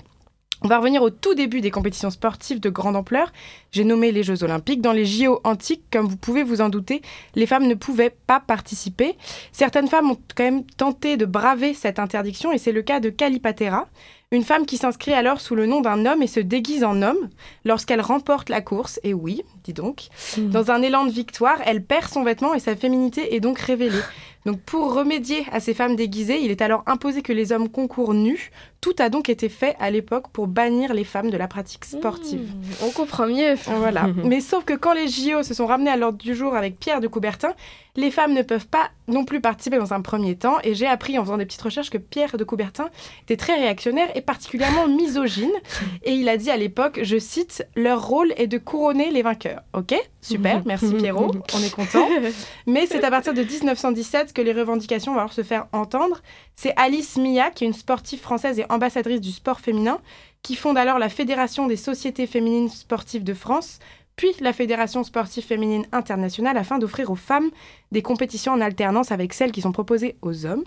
[0.63, 3.33] On va revenir au tout début des compétitions sportives de grande ampleur.
[3.71, 4.81] J'ai nommé les Jeux Olympiques.
[4.81, 7.01] Dans les JO antiques, comme vous pouvez vous en douter,
[7.37, 9.17] les femmes ne pouvaient pas participer.
[9.53, 13.09] Certaines femmes ont quand même tenté de braver cette interdiction et c'est le cas de
[13.09, 13.87] Calipatera,
[14.31, 17.31] une femme qui s'inscrit alors sous le nom d'un homme et se déguise en homme
[17.65, 19.01] lorsqu'elle remporte la course.
[19.05, 22.77] Et oui, dis donc, dans un élan de victoire, elle perd son vêtement et sa
[22.77, 24.03] féminité est donc révélée.
[24.45, 28.15] Donc pour remédier à ces femmes déguisées, il est alors imposé que les hommes concourent
[28.15, 28.51] nus.
[28.81, 32.53] Tout a donc été fait à l'époque pour bannir les femmes de la pratique sportive.
[32.53, 33.55] Mmh, on comprend mieux.
[33.67, 34.07] Voilà.
[34.25, 37.01] Mais sauf que quand les JO se sont ramenés à l'ordre du jour avec Pierre
[37.01, 37.55] de Coubertin,
[37.99, 40.59] les femmes ne peuvent pas non plus participer dans un premier temps.
[40.63, 42.91] Et j'ai appris en faisant des petites recherches que Pierre de Coubertin
[43.25, 45.51] était très réactionnaire et particulièrement misogyne.
[46.05, 49.63] Et il a dit à l'époque, je cite, leur rôle est de couronner les vainqueurs.
[49.73, 52.09] Ok, super, merci Pierrot, on est content.
[52.67, 56.23] Mais c'est à partir de 1917 que les revendications vont alors se faire entendre.
[56.55, 59.99] C'est Alice Mia, qui est une sportive française et ambassadrice du sport féminin,
[60.43, 63.79] qui fonde alors la Fédération des sociétés féminines sportives de France,
[64.17, 67.51] puis la Fédération sportive féminine internationale, afin d'offrir aux femmes
[67.93, 70.65] des compétitions en alternance avec celles qui sont proposées aux hommes.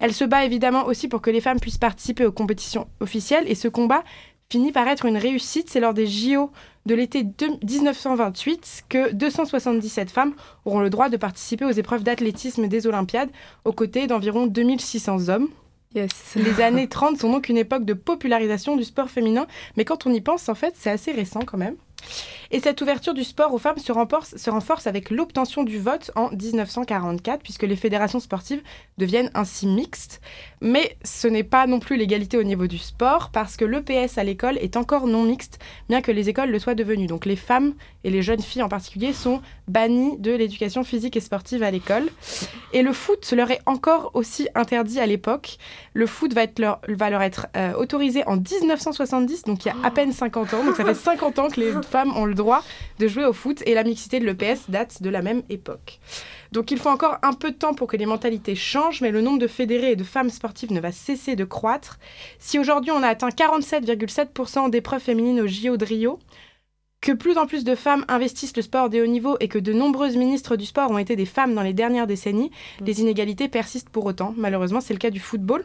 [0.00, 3.54] Elle se bat évidemment aussi pour que les femmes puissent participer aux compétitions officielles, et
[3.54, 4.02] ce combat
[4.50, 5.68] finit par être une réussite.
[5.70, 6.50] C'est lors des JO
[6.86, 7.58] de l'été de-
[8.02, 10.34] 1928 que 277 femmes
[10.64, 13.30] auront le droit de participer aux épreuves d'athlétisme des Olympiades,
[13.64, 15.48] aux côtés d'environ 2600 hommes.
[15.94, 16.34] Yes.
[16.36, 19.46] Les années 30 sont donc une époque de popularisation du sport féminin,
[19.76, 21.76] mais quand on y pense, en fait, c'est assez récent quand même.
[22.50, 26.10] Et cette ouverture du sport aux femmes se renforce, se renforce avec l'obtention du vote
[26.14, 28.62] en 1944, puisque les fédérations sportives
[28.96, 30.22] deviennent ainsi mixtes.
[30.62, 34.24] Mais ce n'est pas non plus l'égalité au niveau du sport, parce que l'EPS à
[34.24, 35.58] l'école est encore non mixte,
[35.90, 37.06] bien que les écoles le soient devenues.
[37.06, 41.20] Donc les femmes, et les jeunes filles en particulier, sont bannies de l'éducation physique et
[41.20, 42.08] sportive à l'école.
[42.72, 45.58] Et le foot leur est encore aussi interdit à l'époque.
[45.92, 49.70] Le foot va, être leur, va leur être euh, autorisé en 1970, donc il y
[49.70, 50.64] a à peine 50 ans.
[50.64, 52.64] Donc ça fait 50 ans que les femmes ont le droit
[52.98, 56.00] de jouer au foot et la mixité de l'EPS date de la même époque.
[56.52, 59.20] Donc il faut encore un peu de temps pour que les mentalités changent, mais le
[59.20, 61.98] nombre de fédérés et de femmes sportives ne va cesser de croître.
[62.38, 66.18] Si aujourd'hui on a atteint 47,7% d'épreuves féminines au JO de Rio,
[67.00, 69.72] que plus en plus de femmes investissent le sport de haut niveau et que de
[69.72, 73.90] nombreuses ministres du sport ont été des femmes dans les dernières décennies, les inégalités persistent
[73.90, 74.34] pour autant.
[74.36, 75.64] Malheureusement, c'est le cas du football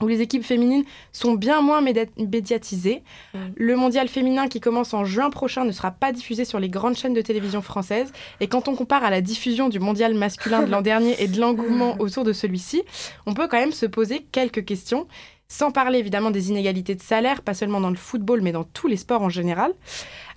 [0.00, 3.02] où les équipes féminines sont bien moins médiatisées.
[3.34, 3.38] Mm.
[3.56, 6.96] Le mondial féminin qui commence en juin prochain ne sera pas diffusé sur les grandes
[6.96, 8.12] chaînes de télévision françaises.
[8.40, 11.40] Et quand on compare à la diffusion du mondial masculin de l'an dernier et de
[11.40, 12.82] l'engouement autour de celui-ci,
[13.26, 15.06] on peut quand même se poser quelques questions.
[15.48, 18.88] Sans parler évidemment des inégalités de salaire, pas seulement dans le football, mais dans tous
[18.88, 19.72] les sports en général.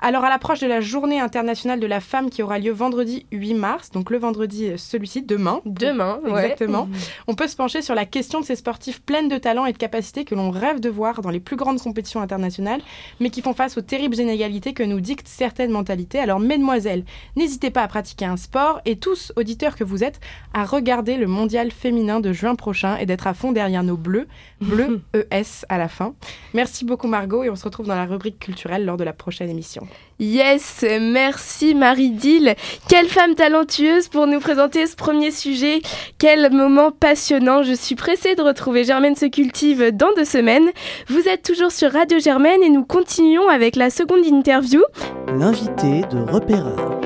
[0.02, 3.54] Alors, à l'approche de la journée internationale de la femme qui aura lieu vendredi 8
[3.56, 5.60] mars, donc le vendredi euh, celui-ci, demain.
[5.66, 6.46] Demain, ouais.
[6.46, 6.88] Exactement.
[7.28, 9.78] On peut se pencher sur la question de ces sportifs pleines de talent et de
[9.78, 12.80] capacités que l'on rêve de voir dans les plus grandes compétitions internationales,
[13.20, 16.20] mais qui font face aux terribles inégalités que nous dictent certaines mentalités.
[16.20, 17.04] Alors, mesdemoiselles,
[17.36, 20.22] n'hésitez pas à pratiquer un sport et tous, auditeurs que vous êtes,
[20.54, 24.30] à regarder le mondial féminin de juin prochain et d'être à fond derrière nos bleus,
[24.62, 26.14] bleus ES à la fin.
[26.54, 29.50] Merci beaucoup Margot et on se retrouve dans la rubrique culturelle lors de la prochaine
[29.50, 29.89] émission.
[30.22, 32.56] Yes, merci Marie-Dille.
[32.90, 35.82] Quelle femme talentueuse pour nous présenter ce premier sujet.
[36.18, 37.64] Quel moment passionnant.
[37.64, 40.68] Je suis pressée de retrouver Germaine se cultive dans deux semaines.
[41.08, 44.82] Vous êtes toujours sur Radio Germaine et nous continuons avec la seconde interview.
[45.28, 47.06] L'invité de repérage.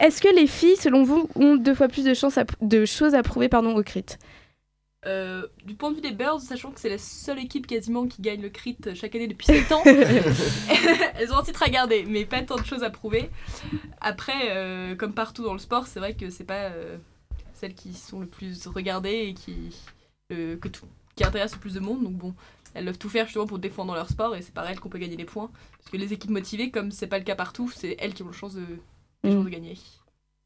[0.00, 3.14] Est-ce que les filles, selon vous, ont deux fois plus de, chances à- de choses
[3.14, 4.04] à prouver pardon, au crit
[5.06, 8.22] Euh, du point de vue des Birds, sachant que c'est la seule équipe quasiment qui
[8.22, 12.24] gagne le crit chaque année depuis 7 ans, elles ont un titre à garder, mais
[12.24, 13.30] pas tant de choses à prouver.
[14.00, 16.96] Après, euh, comme partout dans le sport, c'est vrai que c'est pas euh,
[17.52, 19.74] celles qui sont le plus regardées et qui,
[20.32, 20.86] euh, que tout,
[21.16, 22.02] qui intéressent le plus de monde.
[22.02, 22.34] Donc bon,
[22.74, 24.98] elles doivent tout faire justement pour défendre leur sport et c'est par elles qu'on peut
[24.98, 25.50] gagner des points.
[25.78, 28.28] Parce que les équipes motivées, comme c'est pas le cas partout, c'est elles qui ont
[28.28, 28.66] le chance de,
[29.24, 29.78] chances de gagner.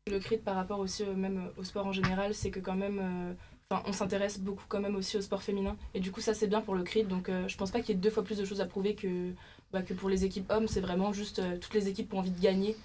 [0.06, 2.98] Le crit par rapport aussi euh, même au sport en général, c'est que quand même,
[3.00, 3.32] euh,
[3.70, 5.76] enfin, on s'intéresse beaucoup quand même aussi au sport féminin.
[5.94, 7.04] Et du coup, ça c'est bien pour le crit.
[7.04, 8.94] Donc, euh, je pense pas qu'il y ait deux fois plus de choses à prouver
[8.94, 9.32] que,
[9.72, 10.68] bah, que pour les équipes hommes.
[10.68, 12.76] C'est vraiment juste euh, toutes les équipes ont envie de gagner.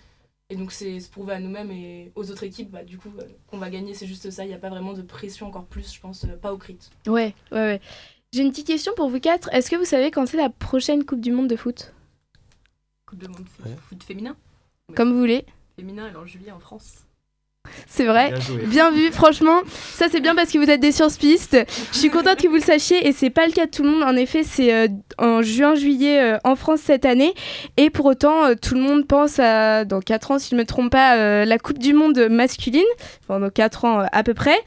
[0.49, 3.23] Et donc, c'est se prouver à nous-mêmes et aux autres équipes, bah, du coup, euh,
[3.47, 3.93] qu'on va gagner.
[3.93, 4.43] C'est juste ça.
[4.43, 6.77] Il n'y a pas vraiment de pression encore plus, je pense, euh, pas au crit.
[7.07, 7.81] Ouais, ouais, ouais.
[8.33, 9.49] J'ai une petite question pour vous quatre.
[9.53, 11.93] Est-ce que vous savez quand c'est la prochaine Coupe du Monde de foot?
[13.05, 13.75] Coupe de monde Ouais.
[13.87, 14.35] foot féminin?
[14.95, 15.45] Comme vous voulez.
[15.75, 17.05] Féminin, elle est en juillet en France.
[17.87, 18.33] C'est vrai.
[18.65, 19.59] Bien vu, franchement,
[19.93, 21.57] ça c'est bien parce que vous êtes des sciences-pistes.
[21.91, 23.89] Je suis contente que vous le sachiez et c'est pas le cas de tout le
[23.89, 24.03] monde.
[24.03, 24.87] En effet, c'est euh,
[25.19, 27.33] en juin-juillet euh, en France cette année
[27.77, 30.61] et pour autant, euh, tout le monde pense à, dans 4 ans, si je ne
[30.61, 32.81] me trompe pas, la Coupe du Monde masculine,
[33.27, 34.57] pendant 4 ans à peu près.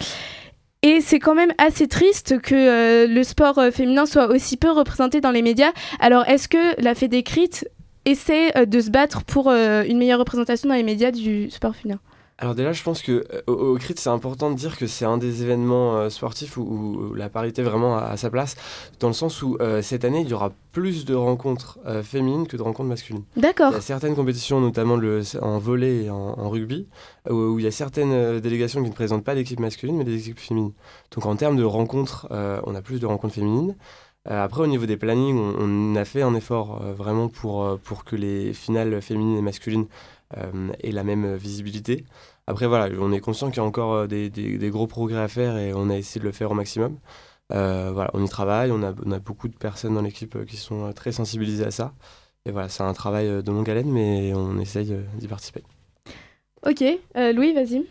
[0.83, 5.33] Et c'est quand même assez triste que le sport féminin soit aussi peu représenté dans
[5.33, 5.73] les médias.
[5.99, 7.69] Alors, est-ce que la Fédécrite
[8.05, 11.99] essaie de se battre pour une meilleure représentation dans les médias du sport féminin?
[12.39, 15.17] Alors déjà, je pense que euh, au, crit, c'est important de dire que c'est un
[15.17, 18.57] des événements euh, sportifs où, où la parité vraiment a, sa place,
[19.01, 22.59] dans le sens où euh, cette année, il y aura plus de rencontres féminines que
[22.59, 23.23] de rencontres masculines.
[23.37, 23.73] Il D'accord.
[23.73, 26.87] y a certaines compétitions, notamment le, en volley et en, en rugby,
[27.31, 30.19] où, où il y a certaines délégations qui ne présentent pas d'équipe masculine, mais des
[30.19, 30.75] équipes féminines.
[31.15, 33.75] Donc en termes de rencontres, on a plus de rencontres féminines.
[34.29, 37.77] Euh, après, au niveau des plannings, on, a fait un effort euh, vraiment pour, euh,
[37.77, 39.87] pour que les finales féminines et masculines
[40.83, 42.05] aient la même visibilité.
[42.49, 45.57] Après, voilà, on est conscient qu'il y a encore des, des- gros progrès à faire
[45.57, 46.99] et on a essayé de le faire au maximum.
[47.51, 50.93] Voilà, on y travaille, on a, on a beaucoup de personnes dans l'équipe qui sont
[50.93, 51.95] très sensibilisées à ça.
[52.45, 55.63] Et voilà, c'est un travail de longue haleine, mais on essaye d'y participer.
[56.67, 56.83] Ok,
[57.15, 57.85] Louis, vas-y.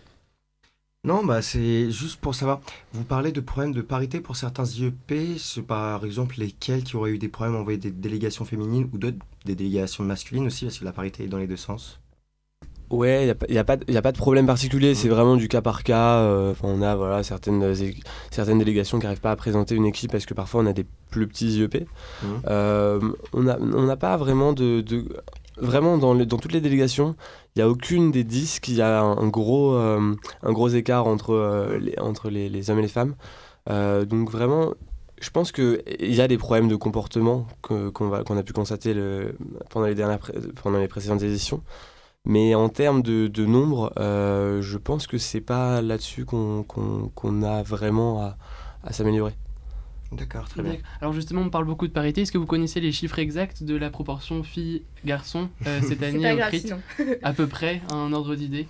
[1.06, 2.62] Non, bah c'est juste pour savoir.
[2.94, 7.12] Vous parlez de problèmes de parité pour certains IEP, c'est par exemple lesquels qui auraient
[7.12, 10.80] eu des problèmes à envoyer des délégations féminines ou d'autres des délégations masculines aussi, parce
[10.80, 12.00] que la parité est dans les deux sens?
[12.90, 15.10] Ouais, il n'y a, pas- y a, pas y a pas de problème particulier, c'est
[15.10, 16.18] vraiment du cas par cas.
[16.22, 17.74] euh, on a voilà, certaines,
[18.32, 20.86] certaines délégations qui n'arrivent pas à présenter une équipe parce que parfois on a des
[21.12, 21.88] plus petits IEP.
[22.24, 22.42] Mhm.
[22.48, 23.00] Euh,
[23.34, 24.82] on n'a on pas vraiment de.
[24.82, 25.08] de-
[25.58, 27.16] vraiment, dans, dans toutes les délégations,
[27.56, 31.32] il n'y a aucune des 10 qui a un, gros, euh, un gros écart entre,
[31.34, 33.16] euh, les, entre les, hommes et les femmes.
[33.70, 34.74] Euh, donc, vraiment,
[35.20, 38.96] je pense qu'il y a des problèmes de comportement qu'on a pu constater
[39.70, 40.20] pendant, les dernières,
[40.62, 41.62] pendant les précédentes éditions.
[42.28, 47.62] Mais en termes de, de nombre, je pense que c'est pas là-dessus qu'on qu'on a
[47.64, 48.38] vraiment à,
[48.84, 49.36] à s'améliorer.
[50.12, 50.78] D'accord, très bien.
[51.02, 52.22] Alors justement, on parle beaucoup de parité.
[52.22, 56.38] Est-ce que vous connaissez les chiffres exacts de la proportion filles-garçons euh, cette année au
[56.38, 56.66] crit
[57.24, 58.68] À peu près, un ordre d'idée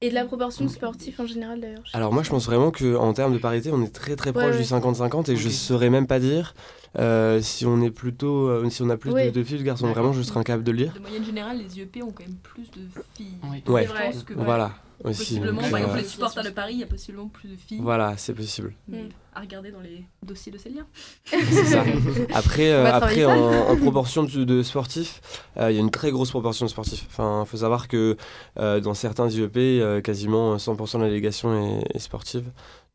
[0.00, 1.84] Et de la proportion sportive en général d'ailleurs.
[1.94, 4.50] Alors moi je pense vraiment qu'en termes de parité, on est très très proche Ouais,
[4.52, 4.58] ouais.
[4.58, 5.52] du 50-50 et je Ok.
[5.54, 6.54] saurais même pas dire
[6.98, 9.26] euh, si on est plutôt euh, si on a plus Ouais.
[9.30, 9.88] de, de filles ou de garçons.
[9.88, 10.92] Vraiment je serais incapable de le dire.
[10.94, 13.36] De moyenne générale, les IEP ont quand même plus de filles.
[13.44, 13.62] Oui.
[13.72, 13.86] Ouais.
[13.86, 14.72] Je pense que Voilà.
[15.02, 15.18] Aussi.
[15.18, 17.56] Possiblement, donc, par exemple, euh, les supporters de Paris, il y a possiblement plus de
[17.56, 17.80] filles.
[17.82, 18.74] Voilà, c'est possible.
[18.88, 19.08] Mais Mm.
[19.34, 20.82] à regarder dans les dossiers de Célia.
[21.24, 21.82] C'est ça.
[22.34, 25.20] Après, euh, après en, en proportion de, de sportifs,
[25.56, 27.04] euh, il y a une très grosse proportion de sportifs.
[27.08, 28.16] Enfin, faut savoir que
[28.58, 32.44] euh, dans certains IEP, euh, quasiment 100% de la délégation est, est sportive.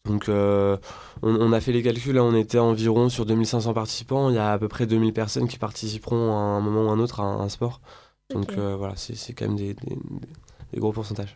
[0.05, 0.77] Donc, euh,
[1.21, 2.15] on, on a fait les calculs.
[2.15, 4.29] Là, on était environ sur 2500 participants.
[4.29, 6.99] Il y a à peu près 2000 personnes qui participeront à un moment ou un
[6.99, 7.81] autre à un, un sport.
[8.33, 9.97] Donc, euh, voilà, c'est c'est quand même des, des-
[10.73, 11.35] des gros pourcentages.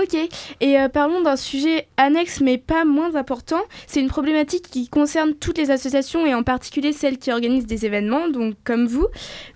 [0.00, 0.14] Ok,
[0.60, 3.60] et euh, parlons d'un sujet annexe mais pas moins important.
[3.88, 7.84] C'est une problématique qui concerne toutes les associations et en particulier celles qui organisent des
[7.84, 9.08] événements, donc comme vous.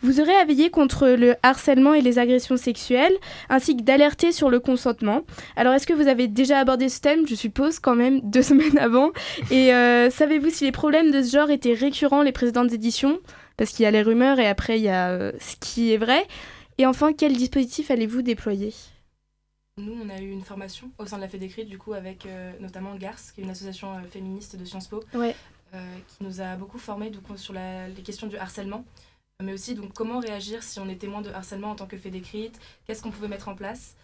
[0.02, 3.12] Vous aurez à veiller contre le harcèlement et les agressions sexuelles,
[3.50, 5.20] ainsi que d'alerter sur le consentement.
[5.54, 8.78] Alors est-ce que vous avez déjà abordé ce thème, je suppose, quand même deux semaines
[8.78, 9.12] avant
[9.52, 13.20] Et euh, savez-vous si les problèmes de ce genre étaient récurrents les précédentes éditions?
[13.56, 15.98] Parce qu'il y a les rumeurs et après il y a euh, ce qui est
[15.98, 16.26] vrai.
[16.78, 18.72] Et enfin, quel dispositif allez-vous déployer?
[19.78, 22.52] Nous, on a eu une formation au sein de la Fédécrite, du coup, avec euh,
[22.60, 25.34] notamment GARS, qui est une association euh, féministe de Sciences Po, Ouais.
[25.72, 28.84] euh, qui nous a beaucoup formés donc, sur la- les questions du harcèlement,
[29.42, 32.60] mais aussi donc, comment réagir si on est témoin de harcèlement en tant que Fédécrite,
[32.84, 33.96] qu'est-ce qu'on pouvait mettre en place.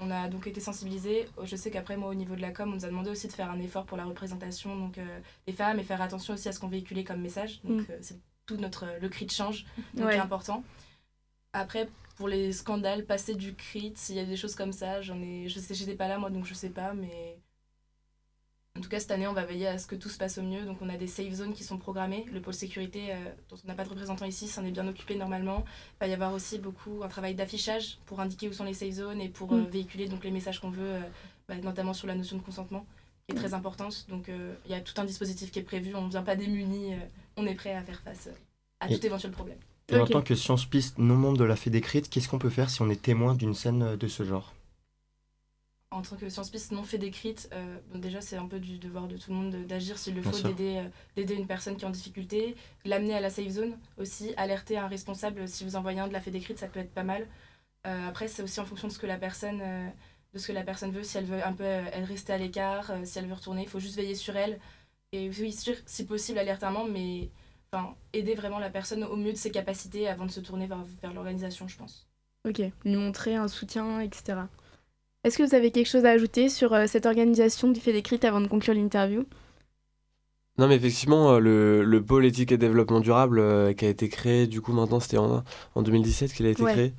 [0.00, 1.28] On a donc été sensibilisés.
[1.42, 3.32] Je sais qu'après, moi, au niveau de la com, on nous a demandé aussi de
[3.32, 5.00] faire un effort pour la représentation donc,
[5.48, 7.60] des femmes et faire attention aussi à ce qu'on véhiculait comme message.
[7.64, 7.86] Donc, Mm.
[8.00, 10.14] c'est tout notre, le cri de change, donc Ouais.
[10.14, 10.62] est important.
[11.52, 11.88] Après,
[12.18, 15.48] pour les scandales, passer du crit, s'il y a des choses comme ça, j'en ai,
[15.48, 17.38] je sais, j'étais pas là moi, donc je sais pas, mais
[18.76, 20.42] en tout cas cette année, on va veiller à ce que tout se passe au
[20.42, 20.64] mieux.
[20.64, 22.24] Donc on a des safe zones qui sont programmées.
[22.32, 23.16] Le pôle sécurité, euh,
[23.48, 25.64] dont on n'a pas de représentant ici, s'en est bien occupé normalement.
[25.66, 28.92] Il va y avoir aussi beaucoup un travail d'affichage pour indiquer où sont les safe
[28.92, 29.66] zones et pour euh, Mm.
[29.68, 31.00] véhiculer donc les messages qu'on veut, euh,
[31.48, 32.84] bah, notamment sur la notion de consentement,
[33.28, 34.06] qui est très importante.
[34.08, 35.94] Donc il y a tout un dispositif qui est prévu.
[35.96, 36.98] On ne vient pas démuni, euh,
[37.36, 38.28] on est prêt à faire face
[38.80, 39.58] à Et- tout éventuel problème.
[39.90, 42.70] Et en tant que science piste non membre de la Fédécrite, qu'est-ce qu'on peut faire
[42.70, 44.54] si on est témoin d'une scène euh, de ce genre?
[45.90, 48.78] En tant que science piste non fait d'écrite, euh, bon, déjà c'est un peu du
[48.78, 51.46] devoir de tout le monde de- d'agir s'il le Bien faut, d'aider euh, d'aider une
[51.46, 55.64] personne qui est en difficulté, l'amener à la safe zone aussi, alerter un responsable si
[55.64, 57.26] vous envoyez un de la fait d'écrite, ça peut être pas mal.
[57.86, 59.88] Euh, après c'est aussi en fonction de ce que la personne euh,
[60.34, 62.38] de ce que la personne veut, si elle veut un peu euh, elle rester à
[62.38, 64.60] l'écart, euh, si elle veut retourner, il faut juste veiller sur elle.
[65.12, 67.30] Et oui sûr, si possible alerter un membre, mais
[67.72, 70.84] enfin aider vraiment la personne au mieux de ses capacités avant de se tourner vers,
[71.02, 72.06] vers l'organisation, je pense.
[72.48, 74.38] Ok, lui montrer un soutien, etc.
[75.24, 78.24] Est-ce que vous avez quelque chose à ajouter sur euh, cette organisation du fait d'écrite
[78.24, 79.24] avant de conclure l'interview?
[80.58, 84.08] Non, mais effectivement, euh, le, le pôle éthique et développement durable euh, qui a été
[84.08, 86.72] créé, du coup, maintenant, c'était en, en 2017 qu'il a été Ouais.
[86.72, 86.94] créé.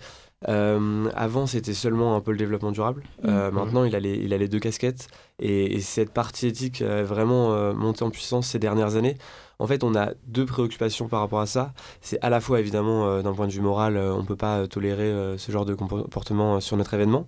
[0.48, 3.04] Euh, avant, c'était seulement un pôle développement durable.
[3.26, 3.56] Euh, Mhm.
[3.56, 5.08] Maintenant, il a, les, il a les deux casquettes.
[5.40, 9.18] Et, et cette partie éthique a vraiment euh, monté en puissance ces dernières années.
[9.62, 11.74] En fait, on a deux préoccupations par rapport à ça.
[12.02, 14.38] C'est à la fois, évidemment, euh, d'un point de vue moral, euh, on ne peut
[14.38, 17.26] pas euh, tolérer ce genre de comportement sur notre événement.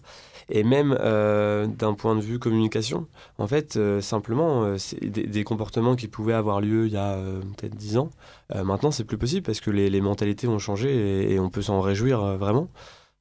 [0.50, 6.34] Et même d'un point de vue communication, en fait, simplement, c'est des, comportements qui pouvaient
[6.34, 7.15] avoir lieu il y a
[7.58, 8.10] peut-être 10 ans,
[8.54, 12.38] maintenant, c'est plus possible parce que les, mentalités ont changé et, on peut s'en réjouir
[12.38, 12.67] vraiment.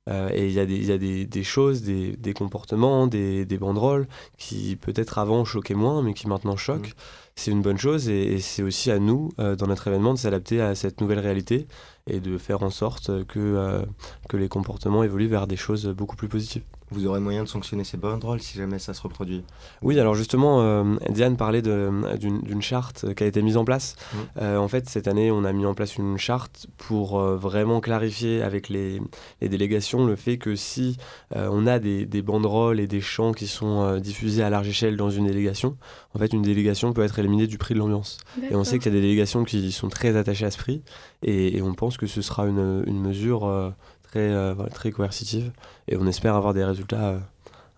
[0.09, 3.07] Euh, et il y a des, il y a des, des choses, des, des comportements,
[3.07, 4.09] des, banderoles
[4.39, 6.95] qui peut-être avant choquaient moins, mais qui maintenant choquent.
[7.37, 10.19] C'est une bonne chose et, et c'est aussi à nous, euh, dans notre événement, de
[10.19, 11.67] s'adapter à cette nouvelle réalité
[12.07, 13.83] et de faire en sorte que, euh,
[14.29, 16.65] que les comportements évoluent vers des choses beaucoup plus positives.
[16.91, 19.45] Vous aurez moyen de sanctionner ces banderoles si jamais ça se reproduit.
[19.83, 23.97] Oui, alors justement, euh, Diane parlait d'une charte qui a été mise en place.
[24.13, 24.21] Mhm.
[24.43, 27.81] Euh, en fait, cette année, on a mis en place une charte pour euh, vraiment
[27.81, 29.01] clarifier avec les,
[29.41, 30.97] les délégations le fait que si
[31.37, 34.69] euh, on a des, des banderoles et des chants qui sont euh, diffusés à large
[34.69, 35.77] échelle dans une délégation,
[36.15, 38.19] en fait, une délégation peut être éliminée du prix de l'ambiance.
[38.51, 40.83] Et on sait qu'il y a des délégations qui sont très attachées à ce prix,
[41.23, 43.71] et, et on pense que ce sera une, une mesure euh,
[44.11, 45.51] très, euh, très coercitive,
[45.89, 47.19] et on espère avoir des résultats euh,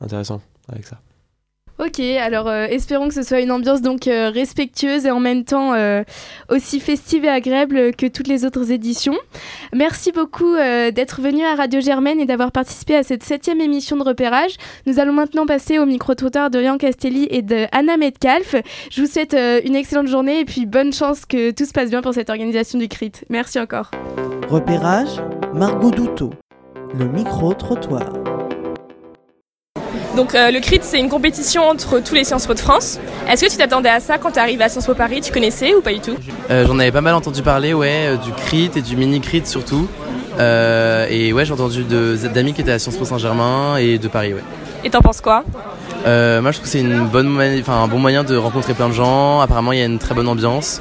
[0.01, 0.41] intéressants
[0.71, 0.99] avec ça.
[1.79, 5.73] Ok, alors euh, espérons que ce soit une ambiance donc respectueuse et en même temps
[6.49, 9.17] aussi festive et agréable que toutes les autres éditions.
[9.75, 14.05] Merci beaucoup d'être venu à Radio Germaine et d'avoir participé à cette septième émission de
[14.05, 14.53] repérage.
[14.87, 18.55] Nous allons maintenant passer au micro-trottoir de Castelli et de Anna Metcalf.
[18.91, 22.03] Je vous souhaite une excellente journée et puis bonne chance que tout se passe bien
[22.03, 23.25] pour cette organisation du CRIT.
[23.29, 23.91] Merci encore.
[24.53, 25.09] Repérage,
[25.55, 26.29] Margot Douteau.
[26.95, 28.03] Le micro-trottoir.
[30.15, 32.99] Donc euh, le CRIT, c'est une compétition entre tous les Sciences Po de France.
[33.31, 35.23] Est-ce que tu t'attendais à ça quand tu arrivé à Sciences Po Paris?
[35.23, 36.17] Tu connaissais ou pas du tout?
[36.51, 39.41] Euh, J'en avais pas mal entendu parler, ouais, euh, du crit et du mini crit
[39.47, 39.89] surtout.
[40.39, 44.09] Euh, et ouais, j'ai entendu de- d'amis qui étaient à Sciences Po Saint-Germain et de
[44.09, 44.45] Paris, ouais.
[44.85, 45.45] Et t'en penses quoi?
[46.07, 48.89] Euh, moi, je trouve que c'est une bonne, enfin, un bon moyen de rencontrer plein
[48.89, 49.41] de gens.
[49.41, 50.81] Apparemment, il y a une très bonne ambiance.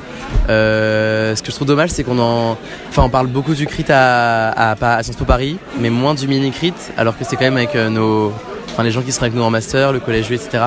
[0.50, 2.58] Euh, ce que je trouve dommage, c'est qu'on en,
[2.90, 6.28] enfin, on parle beaucoup du crit à, à, à Sciences Po Paris, mais moins du
[6.28, 8.34] mini crit, alors que c'est quand même avec euh, nos,
[8.72, 10.66] enfin les gens qui seront avec nous en master, le collège etc.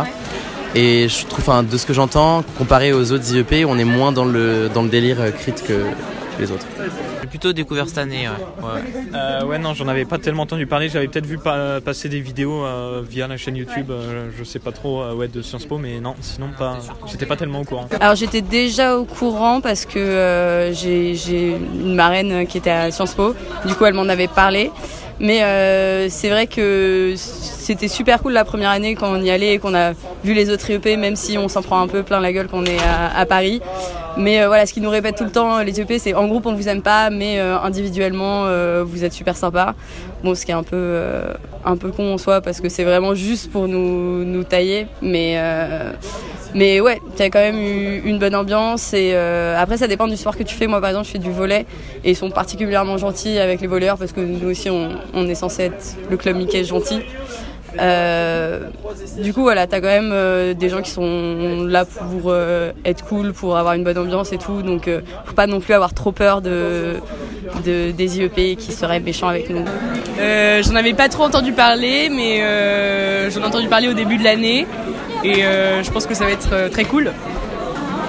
[0.75, 4.13] Et je trouve, enfin, de ce que j'entends, comparé aux autres IEP, on est moins
[4.13, 5.85] dans le, dans le délire euh, crit que
[6.39, 6.67] les autres.
[7.35, 8.65] J'ai plutôt découvert cette année, ouais.
[8.65, 8.81] Ouais,
[9.13, 10.89] Euh, ouais, non, j'en avais pas tellement entendu parler.
[10.89, 14.61] J'avais peut-être vu pa- passer des vidéos euh, via la chaîne YouTube, euh, je sais
[14.61, 16.79] pas trop, euh, ouais, de Sciences Po, mais non, sinon pas.
[17.11, 17.89] J'étais pas tellement au courant.
[18.01, 22.93] Alors j'étais déjà au courant parce que euh, j'ai j'ai une marraine qui était à
[22.93, 23.35] Sciences Po,
[23.67, 24.71] du coup elle m'en avait parlé.
[25.21, 27.15] Mais euh, c'est vrai que
[27.65, 30.51] c'était super cool la première année quand on y allait et qu'on a vu les
[30.51, 32.79] autres IEP, même si on s'en prend un peu plein la gueule quand on est
[33.17, 33.61] à, Paris.
[34.17, 36.47] Mais euh, voilà, ce qu'ils nous répètent tout le temps, les IEP, c'est en groupe
[36.47, 39.75] on vous aime pas, mais euh, individuellement euh, vous êtes super sympa.
[40.23, 42.85] Bon, ce qui est un peu, euh, un peu con en soi parce que c'est
[42.85, 44.87] vraiment juste pour nous, nous tailler.
[45.01, 45.39] Mais,
[46.55, 48.95] mais ouais, a quand même eu une bonne ambiance.
[48.95, 50.67] Et euh, après, ça dépend du sport que tu fais.
[50.67, 51.67] Moi, par exemple, je fais du volet
[52.05, 55.65] et ils sont particulièrement gentils avec les voleurs parce que nous aussi, on, est censé
[55.65, 57.01] être le club Mickey gentil.
[57.81, 58.69] Euh,
[59.19, 62.33] du coup, voilà, t'as quand même euh, des gens qui sont là pour
[62.85, 64.63] être cool, pour avoir une bonne ambiance et tout.
[64.63, 64.89] Donc,
[65.25, 67.01] faut pas non plus avoir trop peur de,
[67.67, 69.65] de des IEP qui seraient méchants avec nous.
[70.19, 72.39] J'en avais pas trop entendu parler, mais
[73.31, 74.69] j'en ai entendu parler au début de l'année.
[75.25, 77.13] Et euh, je pense que ça va être euh, très cool.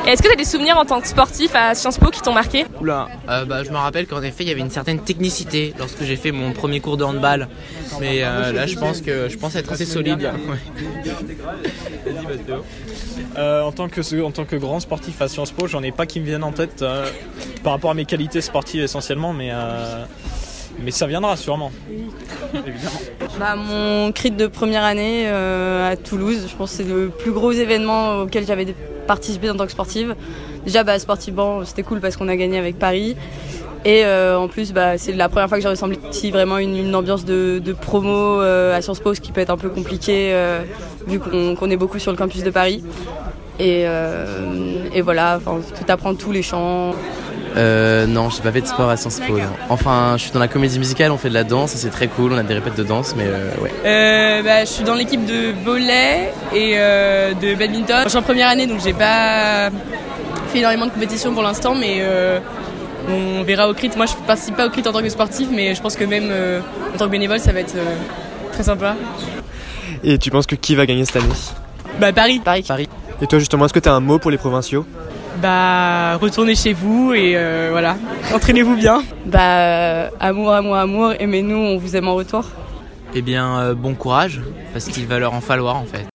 [0.08, 2.34] Est-ce que tu as des souvenirs en tant que sportif à Sciences Po qui t'ont
[2.34, 2.66] marqué?
[2.80, 3.08] Oula.
[3.28, 6.16] Euh, bah, je me rappelle qu'en effet, il y avait une certaine technicité lorsque j'ai
[6.16, 7.48] fait mon premier cours de handball.
[8.00, 10.32] Mais euh, là, je pense que je pense être assez solide.
[10.48, 10.58] Ouais.
[13.38, 16.06] Euh, en, tant que, en tant que grand sportif à Sciences Po, j'en ai pas
[16.06, 17.10] qui me viennent en tête euh,
[17.64, 20.04] par rapport à mes qualités sportives essentiellement, mais, euh,
[20.84, 21.72] mais ça viendra sûrement.
[22.54, 23.00] Évidemment.
[23.40, 27.32] Bah, mon crit de première année euh, à Toulouse, je pense que c'est le plus
[27.32, 28.74] gros événement auquel j'avais
[29.08, 30.16] participé en tant que sportive.
[30.66, 33.16] Déjà, bah, sportivement, c'était cool parce qu'on a gagné avec Paris.
[33.84, 37.24] Et euh, en plus, bah, c'est la première fois que j'ai ressenti vraiment une, ambiance
[37.26, 40.34] de, promo euh, à Sciences Po, ce qui peut être un peu compliqué
[41.08, 42.84] vu qu'on est beaucoup sur le campus de Paris.
[43.60, 43.86] Et,
[45.02, 46.94] voilà, enfin, tu apprends tous les chants.
[47.56, 49.38] Euh, non, j'ai pas fait de sport à Sciences Po.
[49.38, 49.44] non.
[49.70, 52.08] Enfin, je suis dans la comédie musicale, on fait de la danse, et c'est très
[52.08, 53.72] cool, on a des répètes de danse, mais euh, ouais.
[53.86, 58.02] Euh, bah, je suis dans l'équipe de volley et euh, de badminton.
[58.04, 59.70] Je suis en première année donc j'ai pas
[60.50, 62.40] fait énormément de compétition pour l'instant, mais euh,
[63.10, 63.90] on verra au crit.
[63.96, 66.28] Moi je participe pas au crit en tant que sportif, mais je pense que même
[66.30, 66.60] euh,
[66.94, 67.96] en tant que bénévole ça va être euh,
[68.52, 68.96] très sympa.
[70.04, 71.34] Et tu penses que qui va gagner cette année?
[72.00, 72.42] Bah Paris.
[72.44, 72.66] Paris.
[72.68, 72.90] Paris.
[73.22, 74.86] Et toi justement, est-ce que tu as un mot pour les provinciaux?
[75.42, 77.98] Bah retournez chez vous et euh, voilà,
[78.34, 79.04] entraînez-vous bien.
[79.26, 82.46] Bah, euh, amour, amour, amour, aimez-nous, on vous aime en retour.
[83.14, 84.42] Eh bien, euh, bon courage,
[84.74, 86.06] parce qu'il va leur en falloir en fait.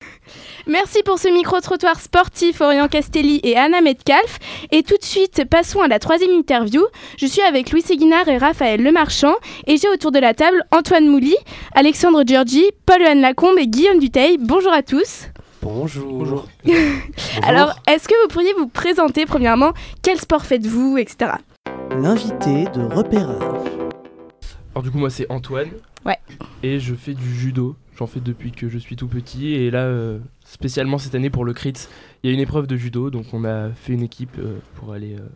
[0.67, 4.39] Merci pour ce micro-trottoir sportif Orient Castelli et Anna Metcalf.
[4.71, 6.83] Et tout de suite, passons à la troisième interview.
[7.19, 9.35] Je suis avec Louis Séguinard et Raphaël Lemarchand
[9.67, 11.35] et j'ai autour de la table Antoine Mouly,
[11.75, 14.37] Alexandre Giorgi, Paul-Anne Lacombe et Guillaume Duteil.
[14.39, 15.30] Bonjour à tous.
[15.63, 16.13] Bonjour.
[16.19, 16.49] Bonjour.
[17.43, 21.33] Alors, est-ce que vous pourriez vous présenter premièrement Quel sport faites-vous, etc.
[21.91, 23.43] L'invité de repérage.
[24.73, 25.71] Alors du coup moi c'est Antoine.
[26.07, 26.19] Ouais.
[26.63, 27.77] Et je fais du judo.
[27.99, 31.45] J'en fais depuis que je suis tout petit et là euh, spécialement cette année pour
[31.45, 31.75] le crit,
[32.23, 34.93] il y a une épreuve de judo donc on a fait une équipe euh, pour
[34.93, 35.29] aller euh,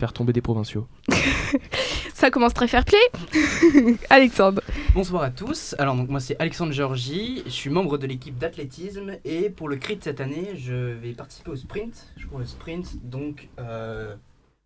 [0.00, 0.86] faire tomber des provinciaux.
[2.14, 3.96] Ça commence très fair play.
[4.10, 4.62] Alexandre.
[4.94, 5.74] Bonsoir à tous.
[5.78, 9.76] Alors donc moi c'est Alexandre Georgie, je suis membre de l'équipe d'athlétisme et pour le
[9.76, 12.12] crit cette année, je vais participer au sprint.
[12.16, 14.14] Je cours le sprint donc euh,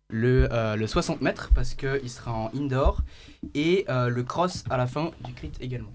[0.09, 3.01] le, euh, le 60 mètres parce qu'il sera en indoor
[3.53, 5.91] et euh, le cross à la fin du crit également.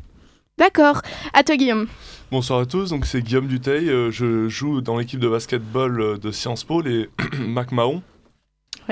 [0.58, 1.02] D'accord.
[1.32, 1.88] À toi, Guillaume.
[2.30, 6.30] Bonsoir à tous, donc c'est Guillaume Duteil, euh, je joue dans l'équipe de basketball de
[6.30, 8.02] Sciences Po, les Mac Mahon.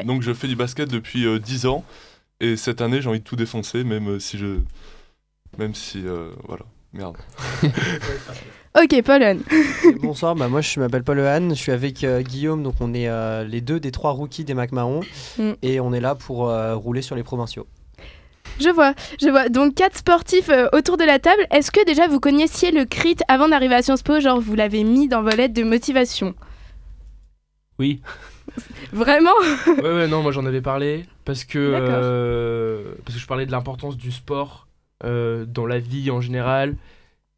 [0.05, 1.85] Donc je fais du basket depuis euh, 10 ans
[2.41, 4.59] et cette année j'ai envie de tout défoncer même euh, si je...
[5.59, 6.07] Même si...
[6.07, 7.17] euh, voilà, merde.
[8.81, 9.43] Ok, Paul-Anne.
[10.01, 13.09] Bonsoir, bah moi je m'appelle Paul Anne, je suis avec euh, Guillaume, donc on est
[13.09, 15.01] euh, les deux des trois rookies des Mac Marron
[15.39, 15.51] Mm.
[15.63, 17.67] et on est là pour euh, rouler sur les provinciaux.
[18.61, 19.49] Je vois, je vois.
[19.49, 21.45] Donc quatre sportifs euh, autour de la table.
[21.51, 24.21] Est-ce que déjà vous connaissiez le crit avant d'arriver à Sciences Po?
[24.21, 26.35] Genre vous l'avez mis dans vos lettres de motivation?
[27.81, 28.01] Oui.
[28.93, 29.31] Vraiment?
[29.67, 33.53] Ouais ouais non moi j'en avais parlé parce que euh, parce que je parlais de
[33.53, 34.69] l'importance du sport
[35.03, 36.77] dans la vie en général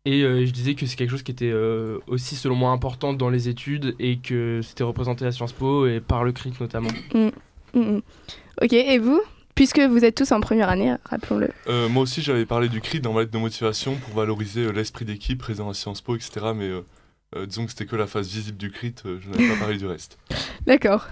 [0.05, 3.13] et euh, je disais que c'est quelque chose qui était euh, aussi selon moi important
[3.13, 6.91] dans les études et que c'était représenté à Sciences Po et par le CRIT notamment.
[7.15, 7.31] Mm,
[7.75, 8.03] mm, mm.
[8.63, 9.23] Ok, et vous?
[9.55, 11.51] Puisque vous êtes tous en première année, rappelons-le.
[11.69, 14.73] Euh, moi aussi j'avais parlé du CRIT dans ma lettre de motivation pour valoriser euh,
[14.73, 16.47] l'esprit d'équipe présent à Sciences Po, etc.
[16.57, 16.85] Mais euh,
[17.37, 19.77] euh, disons que c'était que la phase visible du CRIT, euh, je n'avais pas parlé
[19.77, 20.19] du reste.
[20.67, 21.07] D'accord.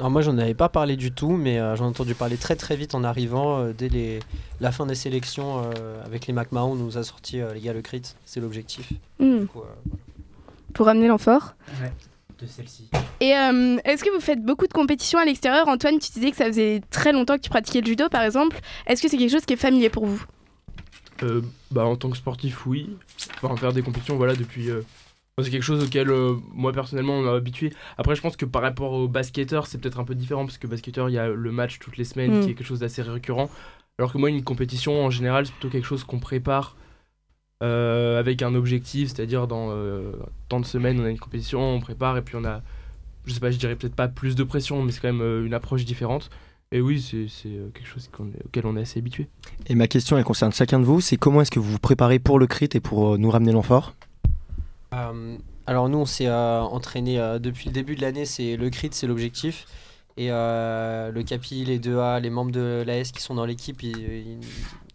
[0.00, 2.56] Alors moi j'en avais pas parlé du tout, mais euh, j'en ai entendu parler très
[2.56, 3.60] très vite en arrivant.
[3.60, 4.20] euh, dès les,
[4.58, 7.74] la fin des sélections euh, avec les McMahon, on nous a sorti euh, les gars
[7.74, 8.90] le crit, c'est l'objectif.
[9.18, 9.44] Hmm.
[10.72, 11.54] Pour ramener l'amphore.
[11.82, 11.92] Ouais,
[12.38, 12.88] de celle-ci.
[13.20, 15.68] Et euh, est-ce que vous faites beaucoup de compétitions à l'extérieur?
[15.68, 18.58] Antoine, tu disais que ça faisait très longtemps que tu pratiquais le judo, par exemple.
[18.86, 20.24] Est-ce que c'est quelque chose qui est familier pour vous?
[21.22, 22.88] Euh, bah, en tant que sportif, oui.
[23.42, 24.70] Enfin, faire des compétitions, voilà, depuis.
[25.42, 27.72] C'est quelque chose auquel euh, moi personnellement on m'a habitué.
[27.96, 30.66] Après, je pense que par rapport aux basketteurs, c'est peut-être un peu différent parce que
[30.66, 32.44] basketteur, il y a le match toutes les semaines Mm.
[32.44, 33.48] qui est quelque chose d'assez récurrent.
[33.98, 36.76] Alors que moi, une compétition en général, c'est plutôt quelque chose qu'on prépare
[37.62, 40.12] euh, avec un objectif, c'est-à-dire dans euh,
[40.48, 42.62] tant de semaines, on a une compétition, on prépare et puis on a,
[43.26, 45.44] je sais pas, je dirais peut-être pas plus de pression, mais c'est quand même euh,
[45.44, 46.30] une approche différente.
[46.72, 47.26] Et oui, c'est
[47.74, 48.08] quelque chose
[48.44, 49.26] auquel on est assez habitué.
[49.66, 51.00] Et ma question, elle concerne chacun de vous.
[51.00, 53.50] C'est comment est-ce que vous vous préparez pour le crit et pour euh, nous ramener
[53.50, 53.99] l'amphore Euh,
[55.66, 58.24] alors nous, on s'est euh, entraîné euh, depuis le début de l'année.
[58.24, 59.66] C'est le crit, c'est l'objectif.
[60.16, 63.96] Et euh, le Capi, les 2A, les membres de l'AS qui sont dans l'équipe, ils,
[63.98, 64.40] ils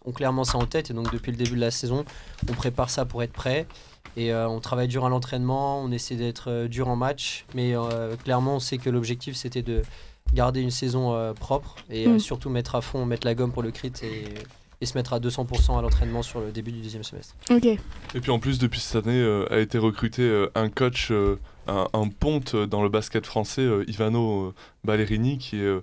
[0.06, 0.92] ont clairement ça en tête.
[0.92, 2.06] Et donc depuis le début de la saison,
[2.50, 3.66] on prépare ça pour être prêt.
[4.18, 7.46] Et euh, on travaille dur à l'entraînement, on essaie d'être euh, dur en match.
[7.54, 9.82] Mais euh, clairement, on sait que l'objectif, c'était de
[10.34, 12.20] garder une saison euh, propre et euh, Mm.
[12.20, 14.26] surtout mettre à fond, mettre la gomme pour le crit et,
[14.82, 17.36] et se mettre à 200% à l'entraînement sur le début du deuxième semestre.
[17.50, 17.66] Ok.
[17.66, 17.80] Et
[18.22, 21.88] puis en plus, depuis cette année, euh, a été recruté euh, un coach, euh, un,
[21.94, 24.54] un ponte dans le basket français, euh, Ivano euh,
[24.84, 25.82] Ballerini, qui, est,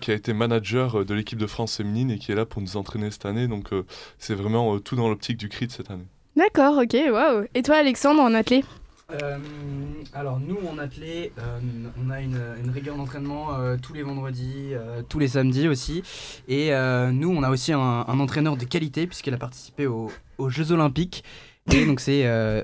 [0.00, 2.76] qui a été manager de l'équipe de France féminine et qui est là pour nous
[2.76, 3.48] entraîner cette année.
[3.48, 3.84] Donc euh,
[4.18, 6.06] c'est vraiment euh, tout dans l'optique du crit cette année.
[6.36, 7.44] D'accord, ok, waouh.
[7.54, 8.64] Et toi, Alexandre, en athlée
[9.12, 9.36] Euh,
[10.14, 11.58] alors nous en athlée, euh,
[12.02, 16.02] on a une, une rigueur d'entraînement euh, tous les vendredis, euh, tous les samedis aussi.
[16.48, 20.10] Et euh, nous on a aussi un, un entraîneur de qualité puisqu'il a participé aux,
[20.38, 21.24] aux Jeux Olympiques.
[21.72, 22.26] Et donc c'est...
[22.26, 22.62] euh,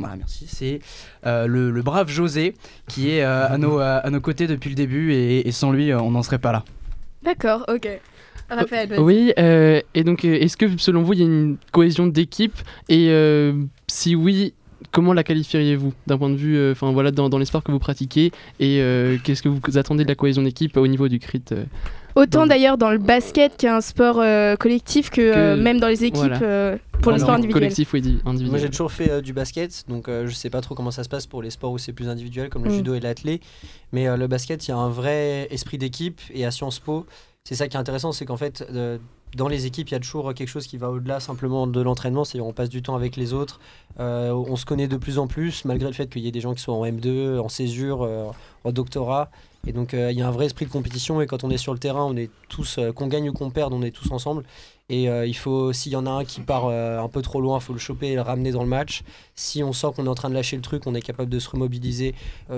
[0.00, 0.46] voilà, merci.
[0.48, 0.80] C'est
[1.26, 2.54] euh, le, le brave José
[2.88, 5.92] qui est euh, à, nos, à nos côtés depuis le début et, et sans lui
[5.94, 6.64] on n'en serait pas là.
[7.22, 7.88] D'accord, ok.
[8.50, 8.94] Raphaël.
[8.98, 12.56] Oui, euh, et donc est-ce que selon vous il y a une cohésion d'équipe?
[12.88, 13.52] Et euh,
[13.88, 14.54] si oui,
[14.92, 17.72] comment la qualifieriez-vous d'un point de vue, euh, enfin voilà, dans, dans les sports que
[17.72, 21.18] vous pratiquez et euh, qu'est-ce que vous attendez de la cohésion d'équipe au niveau du
[21.18, 21.64] crit euh
[22.14, 25.78] Autant d'ailleurs dans le basket qui est un sport euh, collectif que, euh, Que- même
[25.78, 26.42] dans les équipes voilà.
[26.42, 27.60] euh, pour les sports individuels.
[27.62, 30.50] collectif ou indi- individuel Moi j'ai toujours fait euh, du basket, donc euh, je sais
[30.50, 32.70] pas trop comment ça se passe pour les sports où c'est plus individuel comme le
[32.70, 32.74] Mm.
[32.74, 33.40] judo et l'athlé.
[33.92, 37.06] Mais euh, le basket, il y a un vrai esprit d'équipe et à Sciences Po,
[37.48, 38.98] c'est ça qui est intéressant, c'est qu'en fait euh,
[39.34, 42.24] dans les équipes, il y a toujours quelque chose qui va au-delà simplement de l'entraînement,
[42.24, 43.58] c'est-à-dire on passe du temps avec les autres,
[44.00, 46.42] euh, on se connaît de plus en plus malgré le fait qu'il y ait des
[46.42, 48.30] gens qui sont en M2, en césure, euh,
[48.64, 49.30] en doctorat.
[49.66, 51.72] Et donc il y a un vrai esprit de compétition et quand on est sur
[51.72, 54.44] le terrain, on est tous, qu'on gagne ou qu'on perde, on est tous ensemble.
[54.88, 57.62] Et il faut, s'il y en a un qui part un peu trop loin, il
[57.62, 59.02] faut le choper et le ramener dans le match.
[59.34, 61.38] Si on sent qu'on est en train de lâcher le truc, on est capable de
[61.38, 62.14] se remobiliser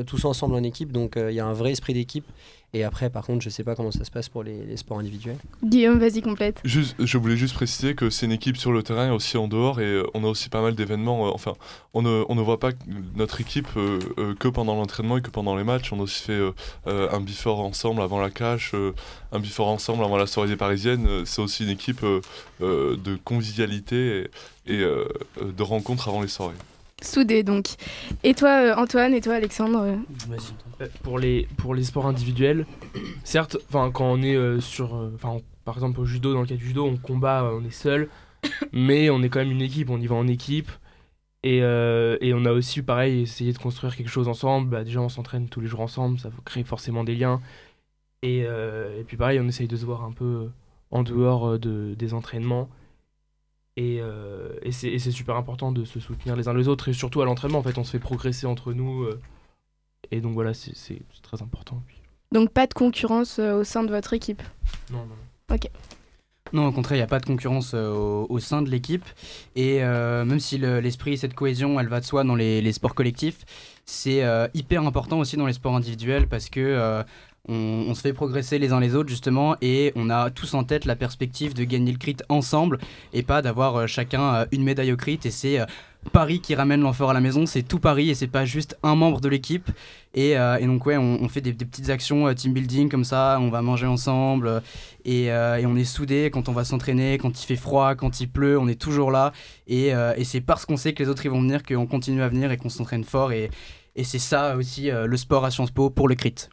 [0.06, 0.92] tous ensemble en équipe.
[0.92, 2.26] Donc il y a un vrai esprit d'équipe.
[2.72, 4.98] Et après, par contre, je sais pas comment ça se passe pour les, les sports
[5.00, 5.38] individuels.
[5.64, 6.60] Guillaume, vas-y, complète.
[6.64, 9.48] Juste, je voulais juste préciser que c'est une équipe sur le terrain et aussi en
[9.48, 11.26] dehors et euh, on a aussi pas mal d'événements.
[11.26, 11.54] euh, enfin,
[11.94, 12.70] on ne, on ne voit pas
[13.16, 15.92] notre équipe euh, euh, que pendant l'entraînement et que pendant les matchs.
[15.92, 16.52] On a aussi fait euh,
[16.86, 18.92] euh, un before ensemble avant la cache, euh,
[19.32, 21.06] un before ensemble avant la soirée des Parisiennes.
[21.08, 22.20] Euh, C'est aussi une équipe euh,
[22.62, 24.28] euh, de convivialité
[24.66, 26.54] et, et, de rencontres avant les soirées.
[27.02, 27.66] Soudé donc.
[28.24, 29.96] Et toi, euh, Antoine, et toi, Alexandre euh,
[30.80, 32.66] Euh, pour les pour les sports individuels
[33.24, 35.10] certes quand on est sur
[35.64, 38.08] par exemple au judo dans le cas du judo on combat on est seul
[38.72, 40.70] mais on est quand même une équipe on y va en équipe
[41.42, 44.70] et, et on a aussi pareil essayé de construire quelque chose ensemble.
[44.70, 47.40] Bah, déjà on s'entraîne tous les jours ensemble ça crée forcément des liens
[48.22, 50.48] et, et puis pareil on essaye de se voir un peu
[50.90, 52.68] en dehors de, des entraînements
[53.80, 57.20] et, euh, et c'est super important de se soutenir les uns les autres et surtout
[57.22, 59.18] à l'entraînement en fait on se fait progresser entre nous euh,
[60.10, 60.74] et donc voilà, c'est
[61.22, 61.82] très important.
[62.32, 64.42] Donc pas de concurrence euh, au sein de votre équipe
[64.90, 65.54] Non, non.
[65.54, 65.68] Ok.
[66.52, 69.04] Non, au contraire, il n'y a pas de concurrence euh, au, au sein de l'équipe.
[69.54, 72.72] Et euh, même si le- l'esprit, cette cohésion, elle va de soi dans les, les
[72.72, 73.44] sports collectifs,
[73.84, 77.04] c'est euh, hyper important aussi dans les sports individuels parce que euh,
[77.48, 80.84] on, se fait progresser les uns les autres justement et on a tous en tête
[80.84, 82.78] la perspective de gagner le crit ensemble
[83.12, 85.18] et pas d'avoir euh, chacun euh, une médaille au crit.
[85.24, 85.64] Et c'est euh,
[86.12, 88.94] Paris qui ramène l'enfort à la maison, c'est tout Paris et c'est pas juste un
[88.94, 89.70] membre de l'équipe.
[90.14, 93.86] Et, donc ouais, on, fait des, petites actions team building comme ça, on va manger
[93.86, 94.62] ensemble
[95.04, 98.58] et, on est soudés quand on va s'entraîner, quand il fait froid, quand il pleut,
[98.58, 99.32] on est toujours là.
[99.68, 99.92] Et,
[100.24, 102.56] c'est parce qu'on sait que les autres ils vont venir qu'on continue à venir et
[102.56, 103.32] qu'on s'entraîne fort.
[103.32, 103.50] Et,
[104.02, 106.48] c'est ça aussi le sport à Sciences Po pour le crit.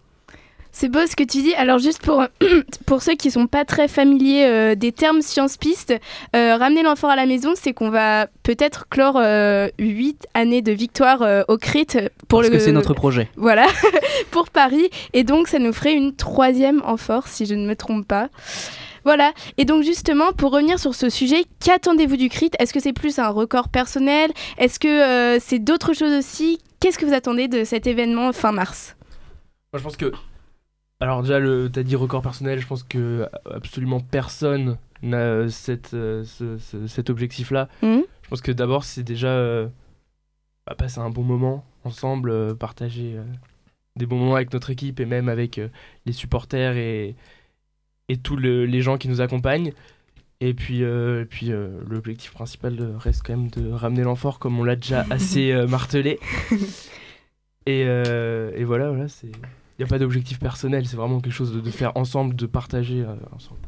[0.80, 1.55] C'est beau ce que tu dis.
[1.55, 2.23] Alors juste pour,
[2.86, 5.95] pour ceux qui sont pas très familiers euh, des termes science-piste,
[6.36, 10.71] euh, ramener l'enfant à la maison, c'est qu'on va peut-être clore euh, 8 années de
[10.71, 11.97] victoire euh, au CRIT
[12.28, 12.57] pour Parce le...
[12.57, 13.28] que c'est notre projet.
[13.38, 13.65] Voilà,
[14.30, 14.88] pour Paris.
[15.13, 18.30] Et donc ça nous ferait une troisième en force, si je ne me trompe pas.
[19.03, 22.51] Voilà, et donc justement, pour revenir sur ce sujet, qu'attendez-vous du CRIT?
[22.59, 24.30] Est-ce que c'est plus un record personnel?
[24.59, 26.59] Est-ce que euh, c'est d'autres choses aussi?
[26.80, 28.95] Qu'est-ce que vous attendez de cet événement fin mars?
[29.73, 30.11] Moi, je pense que.
[30.99, 31.69] Alors, déjà, le...
[31.71, 36.57] tu as dit record personnel, je pense que absolument personne n'a euh, cette, euh, ce-
[36.57, 37.69] ce- cet objectif-là.
[37.83, 38.03] Mhm.
[38.23, 39.67] Je pense que d'abord, c'est déjà euh,
[40.65, 43.23] bah, passer un bon moment ensemble, euh, partager euh,
[43.95, 45.67] des bons moments avec notre équipe et même avec euh,
[46.07, 47.15] les supporters et,
[48.09, 49.73] et tous le- les gens qui nous accompagnent.
[50.39, 54.39] Et puis, euh, et puis euh, l'objectif principal euh, reste quand même de ramener l'enfort,
[54.39, 56.19] comme on l'a déjà assez euh, martelé.
[57.65, 59.29] Et, euh, et voilà, voilà c'est.
[59.78, 63.01] Il n'y a pas d'objectif personnel, c'est vraiment quelque chose de, faire ensemble, de partager
[63.01, 63.59] euh, ensemble.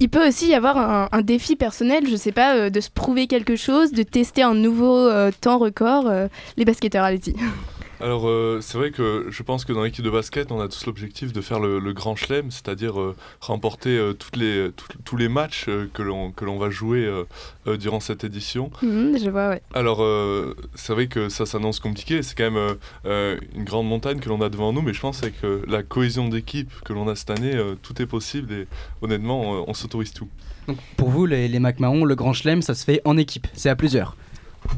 [0.00, 3.28] Il peut aussi y avoir un, défi personnel, je sais pas, euh, de se prouver
[3.28, 6.10] quelque chose, de tester un nouveau euh, temps record.
[6.56, 7.34] les basketteurs, allez-y.
[8.00, 10.84] Alors, euh, c'est vrai que je pense que dans l'équipe de basket, on a tous
[10.86, 15.16] l'objectif de faire le, le grand chelem, c'est-à-dire euh, remporter euh, toutes les, tout- tous
[15.16, 17.24] les matchs euh, que l'on que l'on va jouer euh,
[17.66, 18.70] euh, durant cette édition.
[18.82, 19.62] Mhm, je vois, ouais.
[19.74, 22.22] Alors, euh, c'est vrai que ça s'annonce compliqué.
[22.22, 22.74] C'est quand même euh,
[23.06, 25.82] euh, une grande montagne que l'on a devant nous, mais je pense avec euh, la
[25.82, 28.66] cohésion d'équipe que l'on a cette année, euh, tout est possible et
[29.02, 30.28] honnêtement, on s'autorise tout.
[30.66, 33.68] Donc pour vous, les, les McMahon, le grand chelem, ça se fait en équipe, c'est
[33.68, 34.16] à plusieurs.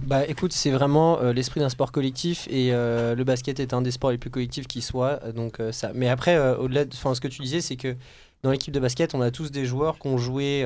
[0.03, 3.83] Bah écoute, c'est vraiment euh, l'esprit d'un sport collectif et euh, le basket est un
[3.83, 5.21] des sports les plus collectifs qui soit.
[5.25, 5.91] euh, Donc euh, ça.
[5.95, 7.97] Mais après, au-delà, de, ce que tu disais, c'est que
[8.43, 10.65] dans l'équipe de basket, on a tous des joueurs qui ont joué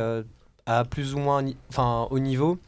[0.66, 2.59] à plus ou moins, enfin, haut niveau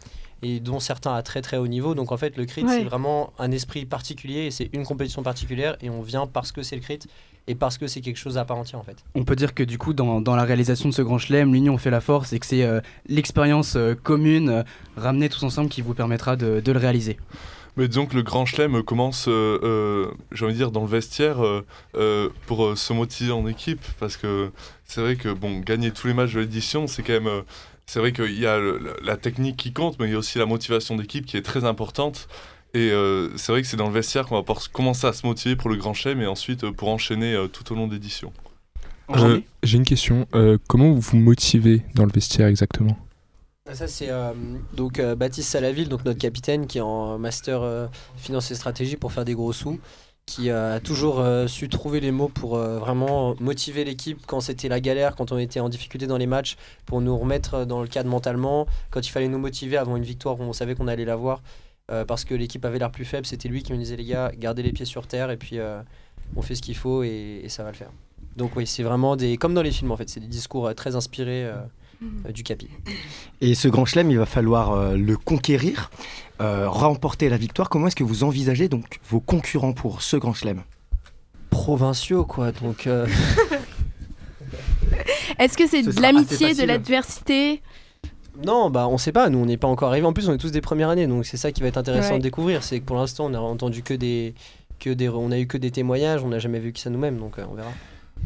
[0.45, 1.95] et dont certains à très très haut niveau.
[1.95, 2.79] Donc en fait, le crit, Ouais.
[2.79, 6.63] c'est vraiment un esprit particulier et c'est une compétition particulière et on vient parce que
[6.63, 7.01] c'est le crit
[7.49, 8.97] et parce que c'est quelque chose à part entière en fait.
[9.15, 11.77] On peut dire que du coup, dans, dans la réalisation de ce grand chelem, l'union
[11.79, 14.63] fait la force et que c'est euh, l'expérience euh, commune euh,
[14.97, 17.17] ramenée tous ensemble qui vous permettra de, de le réaliser.
[17.77, 20.87] Mais disons que le grand chelem commence, euh, euh, j'ai envie de dire, dans le
[20.89, 21.65] vestiaire euh,
[21.97, 23.81] euh, pour euh, se motiver en équipe.
[23.99, 24.51] Parce que
[24.85, 27.27] c'est vrai que bon, gagner tous les matchs de l'édition, c'est quand même.
[27.29, 27.43] euh,
[27.87, 30.19] c'est vrai qu'il y a le- la, la technique qui compte, mais il y a
[30.19, 32.29] aussi la motivation d'équipe qui est très importante.
[32.75, 35.27] Et euh, c'est vrai que c'est dans le vestiaire qu'on va pouvoir commencer à se
[35.27, 37.93] motiver pour le grand chelem et ensuite euh, pour enchaîner euh, tout au long de
[37.93, 38.33] l'édition.
[39.11, 40.27] Euh, J'ai une question.
[40.35, 42.97] Euh, comment vous vous motivez dans le vestiaire exactement?
[43.69, 44.33] Ah, Ça, c'est euh,
[44.75, 48.97] donc euh, Baptiste Salaville, donc notre capitaine, qui est en master euh, finance et stratégie
[48.97, 49.79] pour faire des gros sous,
[50.25, 54.41] qui euh, a toujours euh, su trouver les mots pour euh, vraiment motiver l'équipe quand
[54.41, 56.57] c'était la galère, quand on était en difficulté dans les matchs,
[56.87, 58.67] pour nous remettre dans le cadre mentalement.
[58.91, 61.43] Quand il fallait nous motiver avant une victoire où on savait qu'on allait l'avoir,
[61.91, 64.31] euh, parce que l'équipe avait l'air plus faible, c'était lui qui me disait les gars,
[64.39, 65.81] gardez les pieds sur terre et puis euh,
[66.37, 67.91] on fait ce qu'il faut et, et ça va le faire.
[68.37, 70.75] Donc oui, c'est vraiment des comme dans les films en fait, c'est des discours euh,
[70.75, 71.57] très inspirés euh,
[72.27, 72.69] euh, du capi.
[73.41, 75.91] Et ce grand chelem, il va falloir euh, le conquérir,
[76.41, 77.69] euh, remporter la victoire.
[77.69, 80.63] Comment est-ce que vous envisagez donc vos concurrents pour ce grand chelem?
[81.51, 83.07] Provinciaux quoi donc euh,
[85.39, 87.63] Est-ce que c'est Ce de l'amitié, de l'adversité?
[88.45, 89.29] Non bah on sait pas.
[89.31, 91.07] Nous on n'est pas encore arrivé en plus on est tous des premières années.
[91.07, 92.19] Donc c'est ça qui va être intéressant Ouais.
[92.19, 92.63] de découvrir.
[92.63, 94.35] C'est que pour l'instant on a entendu que des
[94.81, 96.23] que des on a eu que des témoignages.
[96.25, 97.19] On n'a jamais vu que ça nous-mêmes.
[97.19, 97.71] Donc euh, on verra.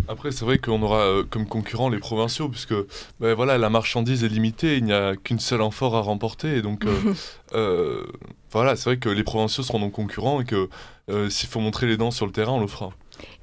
[0.09, 2.75] Après, c'est vrai qu'on aura euh, comme concurrents les provinciaux, puisque
[3.19, 6.55] ben, voilà, la marchandise est limitée, il n'y a qu'une seule amphore à remporter.
[6.59, 7.15] Et donc, euh,
[7.55, 8.05] euh,
[8.53, 10.69] voilà, c'est vrai que les provinciaux seront nos concurrents et que
[11.09, 12.91] euh, s'il faut montrer les dents sur le terrain, on le fera.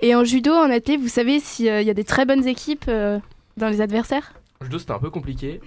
[0.01, 3.17] Et en judo, en athlé, vous savez s'il y a des très bonnes équipes euh,
[3.57, 4.33] dans les adversaires?
[4.61, 5.59] En judo, c'était un peu compliqué.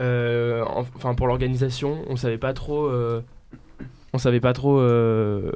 [0.00, 2.86] Euh, en- Enfin, pour l'organisation, on savait pas trop.
[2.86, 3.20] euh,
[4.12, 5.52] on savait pas trop euh,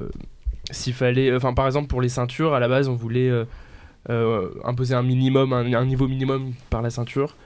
[0.71, 1.35] s'il fallait.
[1.35, 3.31] Enfin, par exemple, pour les ceintures, à la base, on voulait
[4.65, 7.37] imposer un minimum, un, un niveau minimum par la ceinture.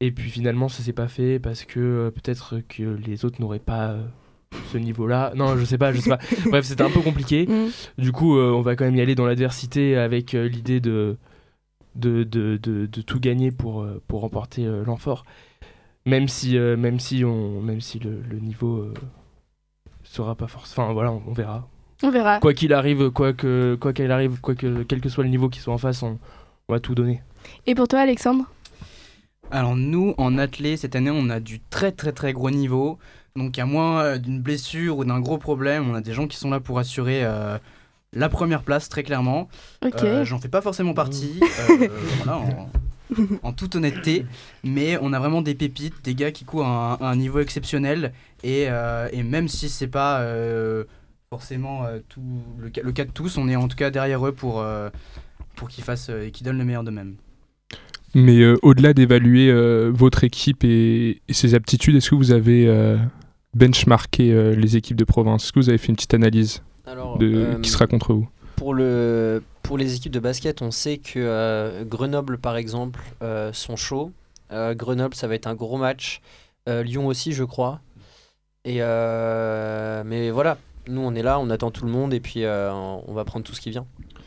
[0.00, 3.96] Et puis finalement, ça s'est pas fait parce que peut-être que les autres n'auraient pas
[4.72, 5.32] ce niveau-là.
[5.36, 6.18] Non, je sais pas, je sais pas.
[6.50, 7.48] Bref, c'était un peu compliqué.
[7.98, 11.16] Du coup, euh, on va quand même y aller dans l'adversité avec euh, l'idée de
[11.94, 15.24] de, de, de, de tout gagner pour, pour remporter euh, l'amphore.
[16.04, 18.94] Même si, euh, même si, on, même si le, le niveau euh,
[20.02, 20.86] sera pas forcément.
[20.86, 21.68] Enfin voilà, on, on verra.
[22.02, 22.40] On verra.
[22.40, 25.48] Quoi qu'il arrive, quoi que quoi qu'il arrive, quoi que quel que soit le niveau
[25.48, 26.18] qui soit en face, on,
[26.68, 27.22] on va tout donner.
[27.66, 28.44] Et pour toi, Alexandre?
[29.52, 32.98] Alors nous, en athlée, cette année, on a du très très très gros niveau.
[33.36, 36.36] Donc à moins euh, d'une blessure ou d'un gros problème, on a des gens qui
[36.36, 37.56] sont là pour assurer euh,
[38.12, 39.48] la première place, très clairement.
[39.84, 40.02] Ok.
[40.02, 41.40] Euh, J'en fais pas forcément partie,
[41.70, 41.88] euh,
[42.24, 42.42] voilà,
[43.42, 44.24] en toute honnêteté.
[44.64, 47.40] Mais on a vraiment des pépites, des gars qui courent à un, à un niveau
[47.40, 48.12] exceptionnel.
[48.42, 50.84] Et, euh, et même si c'est pas euh,
[51.30, 52.22] forcément euh, tout,
[52.58, 54.90] le, ca- le cas de tous, on est en tout cas derrière eux pour, euh,
[55.56, 57.14] pour qu'ils fassent, euh, qu'ils donnent le meilleur d'eux-mêmes.
[58.14, 62.66] Mais euh, au-delà d'évaluer euh, votre équipe et, et ses aptitudes, est-ce que vous avez
[62.68, 62.98] euh,
[63.54, 65.44] benchmarké euh, les équipes de province?
[65.44, 68.28] Est-ce que vous avez fait une petite analyse Alors, de euh, qui sera contre vous?
[68.62, 73.52] Pour, le, pour les équipes de basket, on sait que euh, Grenoble, par exemple, euh,
[73.52, 74.12] sont chauds.
[74.52, 76.22] Euh, Grenoble, ça va être un gros match.
[76.68, 77.80] Lyon aussi, je crois.
[78.64, 83.12] Et mais voilà, nous, on est là, on attend tout le monde et puis on
[83.12, 83.84] va prendre tout ce qui vient.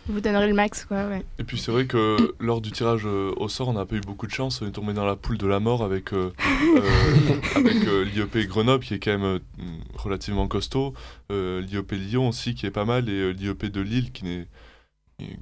[0.08, 1.26] Vous donnerez le max, quoi, ouais.
[1.40, 4.02] Et puis c'est vrai que lors du tirage euh, au sort, on n'a pas eu
[4.02, 4.62] beaucoup de chance.
[4.62, 6.32] On est tombé dans la poule de la mort avec, euh,
[6.78, 6.82] euh,
[7.56, 9.40] avec euh, l'IEP Grenoble qui est quand même
[9.96, 10.94] relativement costaud,
[11.32, 14.48] l'IEP Lyon aussi qui est pas mal et l'IEP de Lille qui, n'est-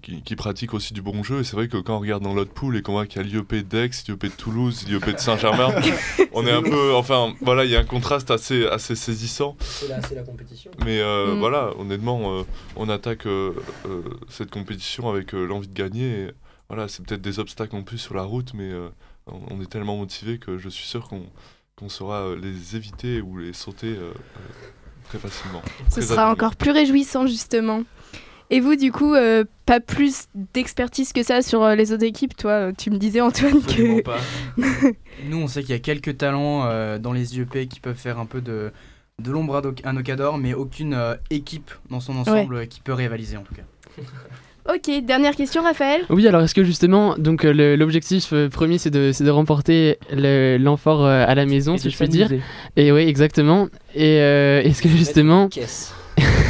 [0.02, 1.40] qui, qui pratique aussi du bon jeu.
[1.40, 3.26] Et c'est vrai que quand on regarde dans l'autre poule et qu'on voit qu'il y
[3.26, 5.74] a l'IEP d'Aix, l'IEP de Toulouse, l'IEP de Saint-Germain,
[6.34, 6.94] on est un peu.
[6.94, 9.56] Enfin voilà, il y a un contraste assez, assez saisissant.
[9.60, 10.72] C'est la, c'est la compétition.
[10.86, 11.40] Mais euh, Mm.
[11.40, 12.44] voilà, honnêtement, euh,
[12.76, 13.54] on attaque euh,
[13.86, 16.26] euh, cette compétition avec euh, l'envie de gagner.
[16.26, 16.32] Et,
[16.70, 18.90] voilà, c'est peut-être des obstacles en plus sur la route, mais euh,
[19.28, 21.24] on on est tellement motivé que je suis sûr qu'on
[21.76, 24.12] qu'on saura les éviter ou les sauter euh,
[25.10, 25.62] très facilement.
[25.90, 27.84] Ce Très sera encore plus réjouissant, justement.
[28.50, 32.36] Et vous, du coup, euh, pas plus d'expertise que ça sur euh, les autres équipes,
[32.38, 34.04] toi, euh, tu me disais, Antoine, que...
[35.28, 38.20] Nous, on sait qu'il y a quelques talents euh, dans les IEP qui peuvent faire
[38.20, 38.72] un peu de,
[39.20, 43.44] de l'ombre à Nocador, mais aucune euh, équipe dans son ensemble qui peut rivaliser en
[43.44, 43.64] tout cas.
[44.74, 46.04] Ok, dernière question, Raphaël.
[46.10, 50.56] Oui, alors est-ce que justement, donc l'objectif euh, premier c'est de, c'est de remporter le-
[50.56, 52.30] l'amphore euh, à la maison, Et si je puis dire.
[52.78, 53.68] Et oui, exactement.
[53.94, 55.50] Et euh, est-ce que justement,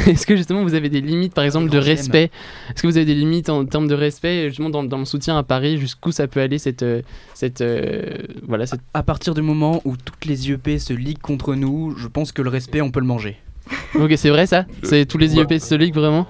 [0.10, 2.30] est-ce que justement vous avez des limites, par exemple, de respect?
[2.70, 5.36] Est-ce que vous avez des limites en termes de respect, justement dans, dans le soutien
[5.36, 7.02] à Paris, jusqu'où ça peut aller cette, euh,
[7.34, 8.02] cette, euh,
[8.46, 8.80] voilà, cette...
[8.92, 12.42] À partir du moment où toutes les IEP se liguent contre nous, je pense que
[12.42, 13.36] le respect, on peut le manger.
[13.94, 14.66] Ok, c'est vrai ça?
[14.82, 16.26] C'est tous les IEP se liguent vraiment?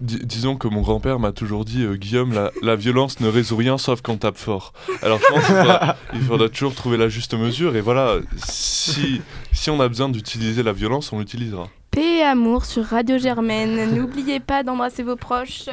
[0.00, 3.54] Dis- disons que mon grand-père m'a toujours dit euh, Guillaume, la, la violence ne résout
[3.56, 4.72] rien sauf quand on tape fort.
[5.00, 9.22] Alors je pense qu'il faudra, il faudra toujours trouver la juste mesure et voilà, si,
[9.52, 11.68] si on a besoin d'utiliser la violence, on l'utilisera.
[11.92, 13.94] Paix et amour sur Radio Germaine.
[13.94, 15.66] N'oubliez pas d'embrasser vos proches.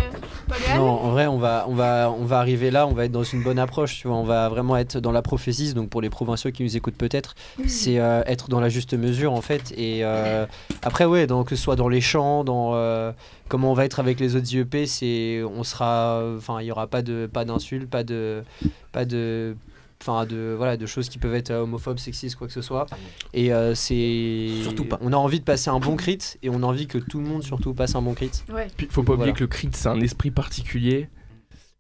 [0.76, 3.24] Non, en vrai, on va, on, va, on va arriver là, on va être dans
[3.24, 6.10] une bonne approche, tu vois, on va vraiment être dans la prophétie, donc pour les
[6.10, 7.36] provinciaux qui nous écoutent peut-être,
[7.68, 9.72] c'est euh, être dans la juste mesure en fait.
[9.78, 10.46] Et euh,
[10.82, 13.14] après, ouais, donc, que ce soit dans les champs, dans euh,
[13.48, 16.88] comment on va être avec les autres IEP, c'est, on sera, enfin, il y aura
[16.88, 18.44] pas de, pas d'insultes, pas de,
[18.92, 19.56] pas de,
[20.02, 22.86] enfin, de, voilà, de choses qui peuvent être euh, homophobes, sexistes, quoi que ce soit.
[23.34, 24.98] Et euh, c'est, Surtout pas.
[25.02, 27.26] On a envie de passer un bon crit et on a envie que tout le
[27.28, 28.32] monde surtout passe un bon crit.
[28.78, 29.34] Puis faut pas oublier Voilà.
[29.34, 31.10] que le crit c'est un esprit particulier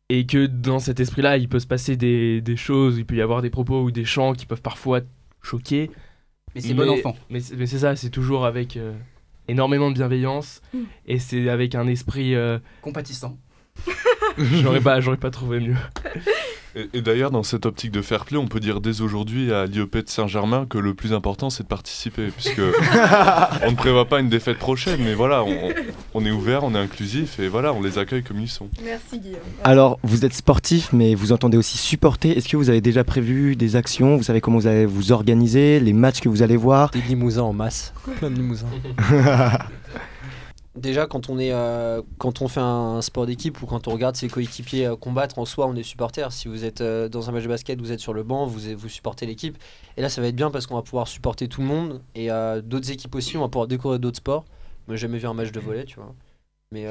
[0.10, 3.22] et que dans cet esprit-là, il peut se passer des, des choses, il peut y
[3.22, 5.02] avoir des propos ou des chants qui peuvent parfois
[5.42, 5.92] choquer.
[6.56, 7.16] Mais c'est bon enfant.
[7.30, 8.94] Mais, c'est- mais c'est ça, c'est toujours avec euh,
[9.48, 10.78] énormément de bienveillance Mm.
[11.06, 12.34] et c'est avec un esprit.
[12.34, 13.38] euh, Compatissant.
[14.38, 15.76] j'aurais pas, j'aurais pas trouvé mieux.
[16.76, 19.66] Et, et d'ailleurs, dans cette optique de fair play, on peut dire dès aujourd'hui à
[19.66, 22.60] l'IEP de Saint-Germain que le plus important c'est de participer, puisque
[23.66, 25.70] on ne prévoit pas une défaite prochaine, mais voilà, on,
[26.14, 28.70] on est ouvert, on est inclusif et voilà, on les accueille comme ils sont.
[28.84, 29.40] Merci Guillaume.
[29.64, 32.38] Alors, vous êtes sportif, mais vous entendez aussi supporter.
[32.38, 34.18] Est-ce que vous avez déjà prévu des actions?
[34.18, 36.92] Vous savez comment vous allez vous organiser, les matchs que vous allez voir?
[36.92, 37.94] Des limousins en masse.
[38.18, 38.68] Plein de limousins.
[40.76, 44.16] Déjà, quand on, est, euh, quand on fait un sport d'équipe ou quand on regarde
[44.16, 46.32] ses coéquipiers euh, combattre, en soi, on est supporter.
[46.32, 48.78] Si vous êtes euh, dans un match de basket, vous êtes sur le banc, vous,
[48.78, 49.58] vous supportez l'équipe.
[49.98, 52.02] Et là, ça va être bien parce qu'on va pouvoir supporter tout le monde.
[52.14, 52.30] Et
[52.64, 54.46] d'autres équipes aussi, on va pouvoir découvrir d'autres sports.
[54.88, 56.14] Moi, j'ai jamais vu un match de volley, tu vois.
[56.72, 56.86] Mais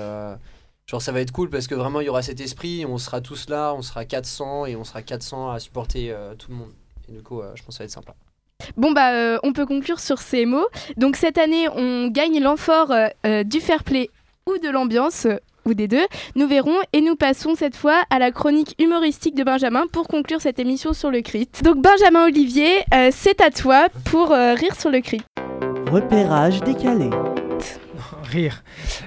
[0.87, 2.85] genre, ça va être cool parce que vraiment, il y aura cet esprit.
[2.85, 6.57] On sera tous là, on sera 400 et on sera 400 à supporter tout le
[6.57, 6.73] monde.
[7.09, 8.15] Et du coup, je pense que ça va être sympa.
[8.77, 10.67] Bon bah euh, on peut conclure sur ces mots.
[10.97, 14.11] Donc cette année on gagne l'amphore euh, euh, du fair play
[14.47, 15.27] ou de l'ambiance
[15.65, 16.07] ou des deux.
[16.37, 20.41] Nous verrons et nous passons cette fois à la chronique humoristique de Benjamin pour conclure
[20.41, 21.49] cette émission sur le crit.
[21.63, 25.21] Donc Benjamin Olivier, c'est à toi pour rire sur le crit.
[25.91, 27.11] Repérage décalé.
[28.29, 28.63] Rire.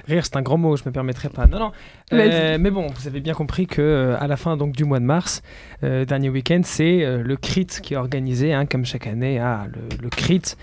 [0.08, 1.46] Rire, c'est un grand mot, je me permettrai pas.
[1.46, 1.72] Non, non.
[2.12, 4.98] Euh, mais bon, vous avez bien compris que euh, à la fin donc, du mois
[4.98, 5.42] de mars,
[5.84, 10.02] euh, dernier week-end, c'est le CRIT qui est organisé, hein, comme chaque année, ah, le,
[10.02, 10.56] le CRIT.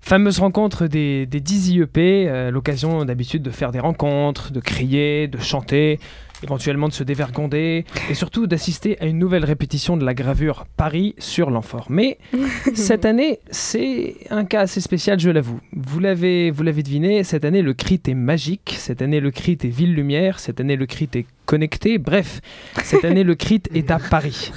[0.00, 5.38] Fameuse rencontre des, des 10 IEP, l'occasion d'habitude de faire des rencontres, de crier, de
[5.38, 6.00] chanter,
[6.42, 11.14] éventuellement de se dévergonder, et surtout d'assister à une nouvelle répétition de la gravure Paris
[11.18, 11.86] sur l'amphore.
[11.88, 12.18] Mais
[12.74, 15.60] cette année, c'est un cas assez spécial, je l'avoue.
[15.74, 18.74] Vous l'avez, vous l'avez deviné, cette année, le crit est magique.
[18.78, 20.38] Cette année, le crit est ville lumière.
[20.38, 21.98] Cette année, le crit est connecté.
[21.98, 22.40] Bref,
[22.82, 24.52] cette année, le crit est à Paris.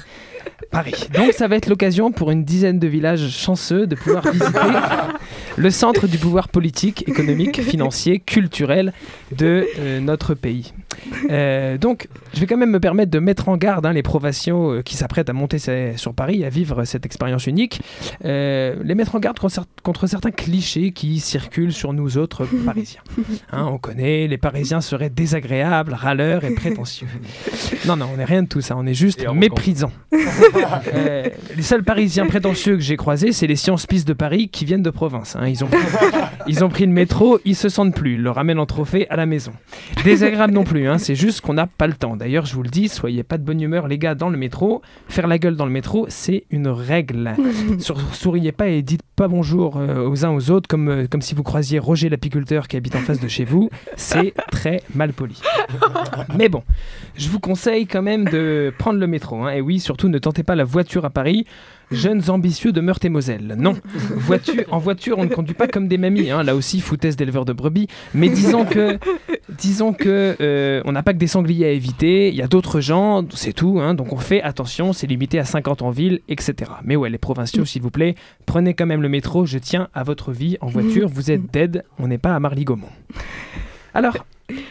[0.70, 1.08] Paris.
[1.14, 4.58] Donc, ça va être l'occasion pour une dizaine de villages chanceux de pouvoir visiter
[5.56, 8.92] le centre du pouvoir politique, économique, financier, culturel
[9.36, 10.72] de euh, notre pays.
[11.30, 14.70] Euh, donc, je vais quand même me permettre de mettre en garde hein, les provinciaux
[14.76, 17.80] euh, qui s'apprêtent à monter sa- sur Paris, à vivre cette expérience unique,
[18.24, 22.46] euh, les mettre en garde contre, cer- contre certains clichés qui circulent sur nous autres
[22.64, 23.00] Parisiens.
[23.52, 27.08] Hein, on connaît, les Parisiens seraient désagréables, râleurs et prétentieux.
[27.86, 29.92] Non, non, on n'est rien de tout ça, on est juste méprisants.
[30.94, 31.24] Euh,
[31.56, 34.82] les seuls Parisiens prétentieux que j'ai croisés, c'est les Sciences Pis de Paris qui viennent
[34.82, 35.36] de province.
[35.36, 35.46] hein.
[35.48, 35.68] Ils, ont,
[36.46, 39.16] ils ont pris le métro, ils se sentent plus, ils le ramènent en trophée à
[39.16, 39.52] la maison.
[40.04, 42.16] Désagréable non plus, hein, c'est juste qu'on n'a pas le temps.
[42.16, 44.82] D'ailleurs, je vous le dis, soyez pas de bonne humeur, les gars, dans le métro.
[45.08, 47.34] Faire la gueule dans le métro, c'est une règle.
[47.78, 51.22] Sur- souriez pas et dites pas bonjour euh, aux uns aux autres comme, euh, comme
[51.22, 53.70] si vous croisiez Roger l'apiculteur qui habite en face de chez vous.
[53.96, 55.40] C'est très mal poli.
[56.36, 56.62] Mais bon,
[57.16, 59.42] je vous conseille quand même de prendre le métro.
[59.44, 59.50] hein.
[59.52, 61.46] Et oui, surtout ne tentez pas la voiture à Paris.
[61.92, 63.54] Jeunes ambitieux de Meurthe-et-Moselle.
[63.56, 63.76] Non,
[64.16, 66.30] voiture, en voiture, on ne conduit pas comme des mamies.
[66.30, 66.42] hein.
[66.42, 67.86] Là aussi, foutaise d'éleveurs de brebis.
[68.12, 68.98] Mais disons que,
[69.48, 72.28] disons que euh, on n'a pas que des sangliers à éviter.
[72.28, 73.78] Il y a d'autres gens, c'est tout.
[73.80, 73.94] hein.
[73.94, 76.72] Donc on fait attention, c'est limité à 50 en ville, etc.
[76.84, 78.16] Mais ouais, les provinciaux, s'il vous plaît,
[78.46, 79.46] prenez quand même le métro.
[79.46, 81.08] Je tiens à votre vie en voiture.
[81.08, 81.84] Vous êtes dead.
[81.98, 82.88] On n'est pas à Marly-Gaumont.
[83.94, 84.16] Alors,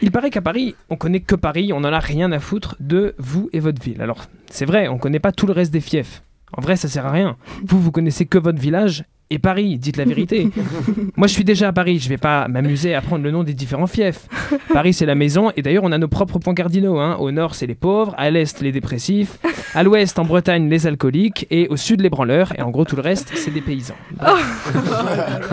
[0.02, 3.14] il paraît qu'à Paris, on connaît que Paris, on n'en a rien à foutre de
[3.18, 4.00] vous et votre ville.
[4.00, 6.22] Alors, c'est vrai, on connaît pas tout le reste des fiefs.
[6.56, 7.36] En vrai, ça sert à rien.
[7.64, 10.48] Vous, vous connaissez que votre village et Paris, dites la vérité.
[11.16, 13.54] Moi, je suis déjà à Paris, je vais pas m'amuser à prendre le nom des
[13.54, 14.28] différents fiefs.
[14.72, 17.00] Paris, c'est la maison, et d'ailleurs, on a nos propres points cardinaux.
[17.00, 17.16] hein.
[17.18, 19.38] Au nord, c'est les pauvres, à l'est, les dépressifs,
[19.74, 22.94] à l'ouest, en Bretagne, les alcooliques, et au sud, les branleurs, et en gros, tout
[22.94, 23.96] le reste, c'est des paysans.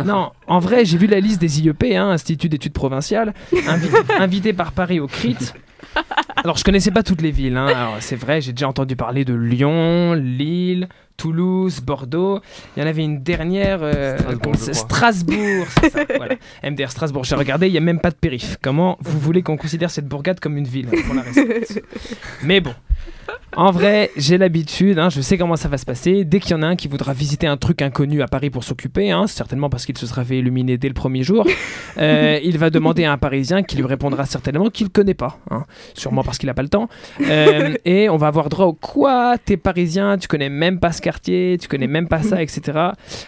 [0.06, 3.90] non, en vrai, j'ai vu la liste des IEP, hein, Institut d'études provinciales, invi-
[4.20, 5.54] invités par Paris au CRIT.
[6.38, 7.56] Alors, je connaissais pas toutes les villes.
[7.58, 7.92] hein.
[8.00, 12.42] C'est vrai, j'ai déjà entendu parler de Lyon, Lille, Toulouse, Bordeaux.
[12.76, 13.80] Il y en avait une dernière.
[13.82, 14.18] euh,
[14.74, 15.66] Strasbourg.
[15.82, 16.36] c'est ça, voilà.
[16.64, 17.24] MDR Strasbourg.
[17.24, 18.58] J'ai regardé, il n'y a même pas de périph.
[18.62, 21.24] Comment vous voulez qu'on considère cette bourgade comme une ville pour la
[22.44, 22.74] Mais bon.
[23.56, 26.24] En vrai, j'ai l'habitude, hein, je sais comment ça va se passer.
[26.24, 28.64] Dès qu'il y en a un qui voudra visiter un truc inconnu à Paris pour
[28.64, 31.46] s'occuper, hein, certainement parce qu'il se sera fait illuminer dès le premier jour,
[31.98, 35.38] euh, il va demander à un Parisien qui lui répondra certainement qu'il ne connaît pas,
[35.52, 36.90] hein, sûrement parce qu'il n'a pas le temps.
[37.22, 41.02] Euh, et on va avoir droit au quoi T'es Parisien, tu connais même pas ce
[41.02, 42.80] quartier, tu connais même pas ça, etc.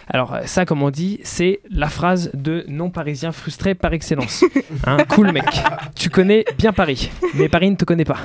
[0.08, 4.44] Alors euh, ça, comme on dit, c'est la phrase de non-parisien frustré par excellence.
[5.08, 5.44] Cool mec,
[5.94, 8.18] tu connais bien Paris, mais Paris ne te connaît pas.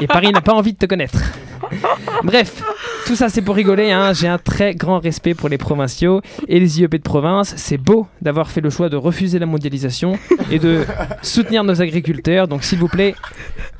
[0.00, 1.21] Et Paris n'a pas envie de te connaître.
[2.22, 2.62] Bref,
[3.06, 3.90] tout ça c'est pour rigoler.
[3.90, 4.12] hein.
[4.12, 7.54] J'ai un très grand respect pour les provinciaux et les IEP de province.
[7.56, 10.18] C'est beau d'avoir fait le choix de refuser la mondialisation
[10.50, 10.84] et de
[11.22, 12.48] soutenir nos agriculteurs.
[12.48, 13.14] Donc s'il vous plaît,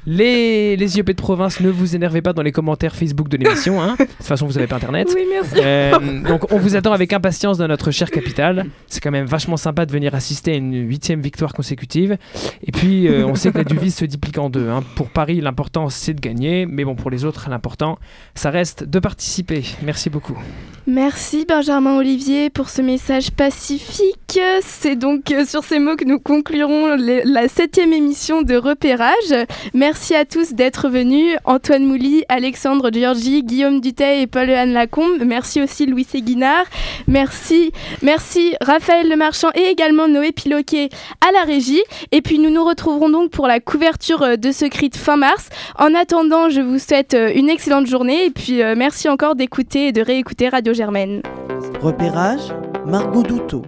[0.06, 3.80] les, les IEP de province, ne vous énervez pas dans les commentaires Facebook de l'émission.
[3.80, 3.94] hein.
[3.98, 5.08] De toute façon, vous n'avez pas Internet.
[5.14, 5.54] Oui, merci.
[5.62, 5.92] Euh,
[6.28, 8.66] donc on vous attend avec impatience dans notre chère capitale.
[8.88, 12.16] C'est quand même vachement sympa de venir assister à une huitième victoire consécutive.
[12.66, 14.68] Et puis euh, on sait que la devise se duplique en deux.
[14.68, 14.82] hein.
[14.96, 17.98] Pour Paris, l'important c'est de gagner, mais bon pour les autres, l'important
[18.34, 19.62] ça reste de participer.
[19.82, 20.36] Merci beaucoup.
[20.86, 24.40] Merci Benjamin Olivier pour ce message pacifique.
[24.62, 29.46] C'est donc euh, sur ces mots que nous conclurons les- la septième émission de Repérage.
[29.74, 31.36] Merci à tous d'être venus.
[31.44, 35.22] Antoine Mouly, Alexandre Giorgi, Guillaume Duteil et Paul-Anne Lacombe.
[35.24, 36.64] Merci aussi Louis Séguinard.
[37.06, 37.72] Merci,
[38.02, 40.88] merci Raphaël Lemarchand et également Noé Piloquet
[41.20, 41.82] à la régie.
[42.10, 45.50] Et puis nous nous retrouverons donc pour la couverture euh, de ce crit fin mars.
[45.78, 49.88] En attendant, je vous souhaite euh, une excellente journée et puis euh, merci encore d'écouter
[49.88, 51.22] et de réécouter Radio Germaine.
[51.80, 52.52] Repérage,
[52.86, 53.62] Margot Douteau.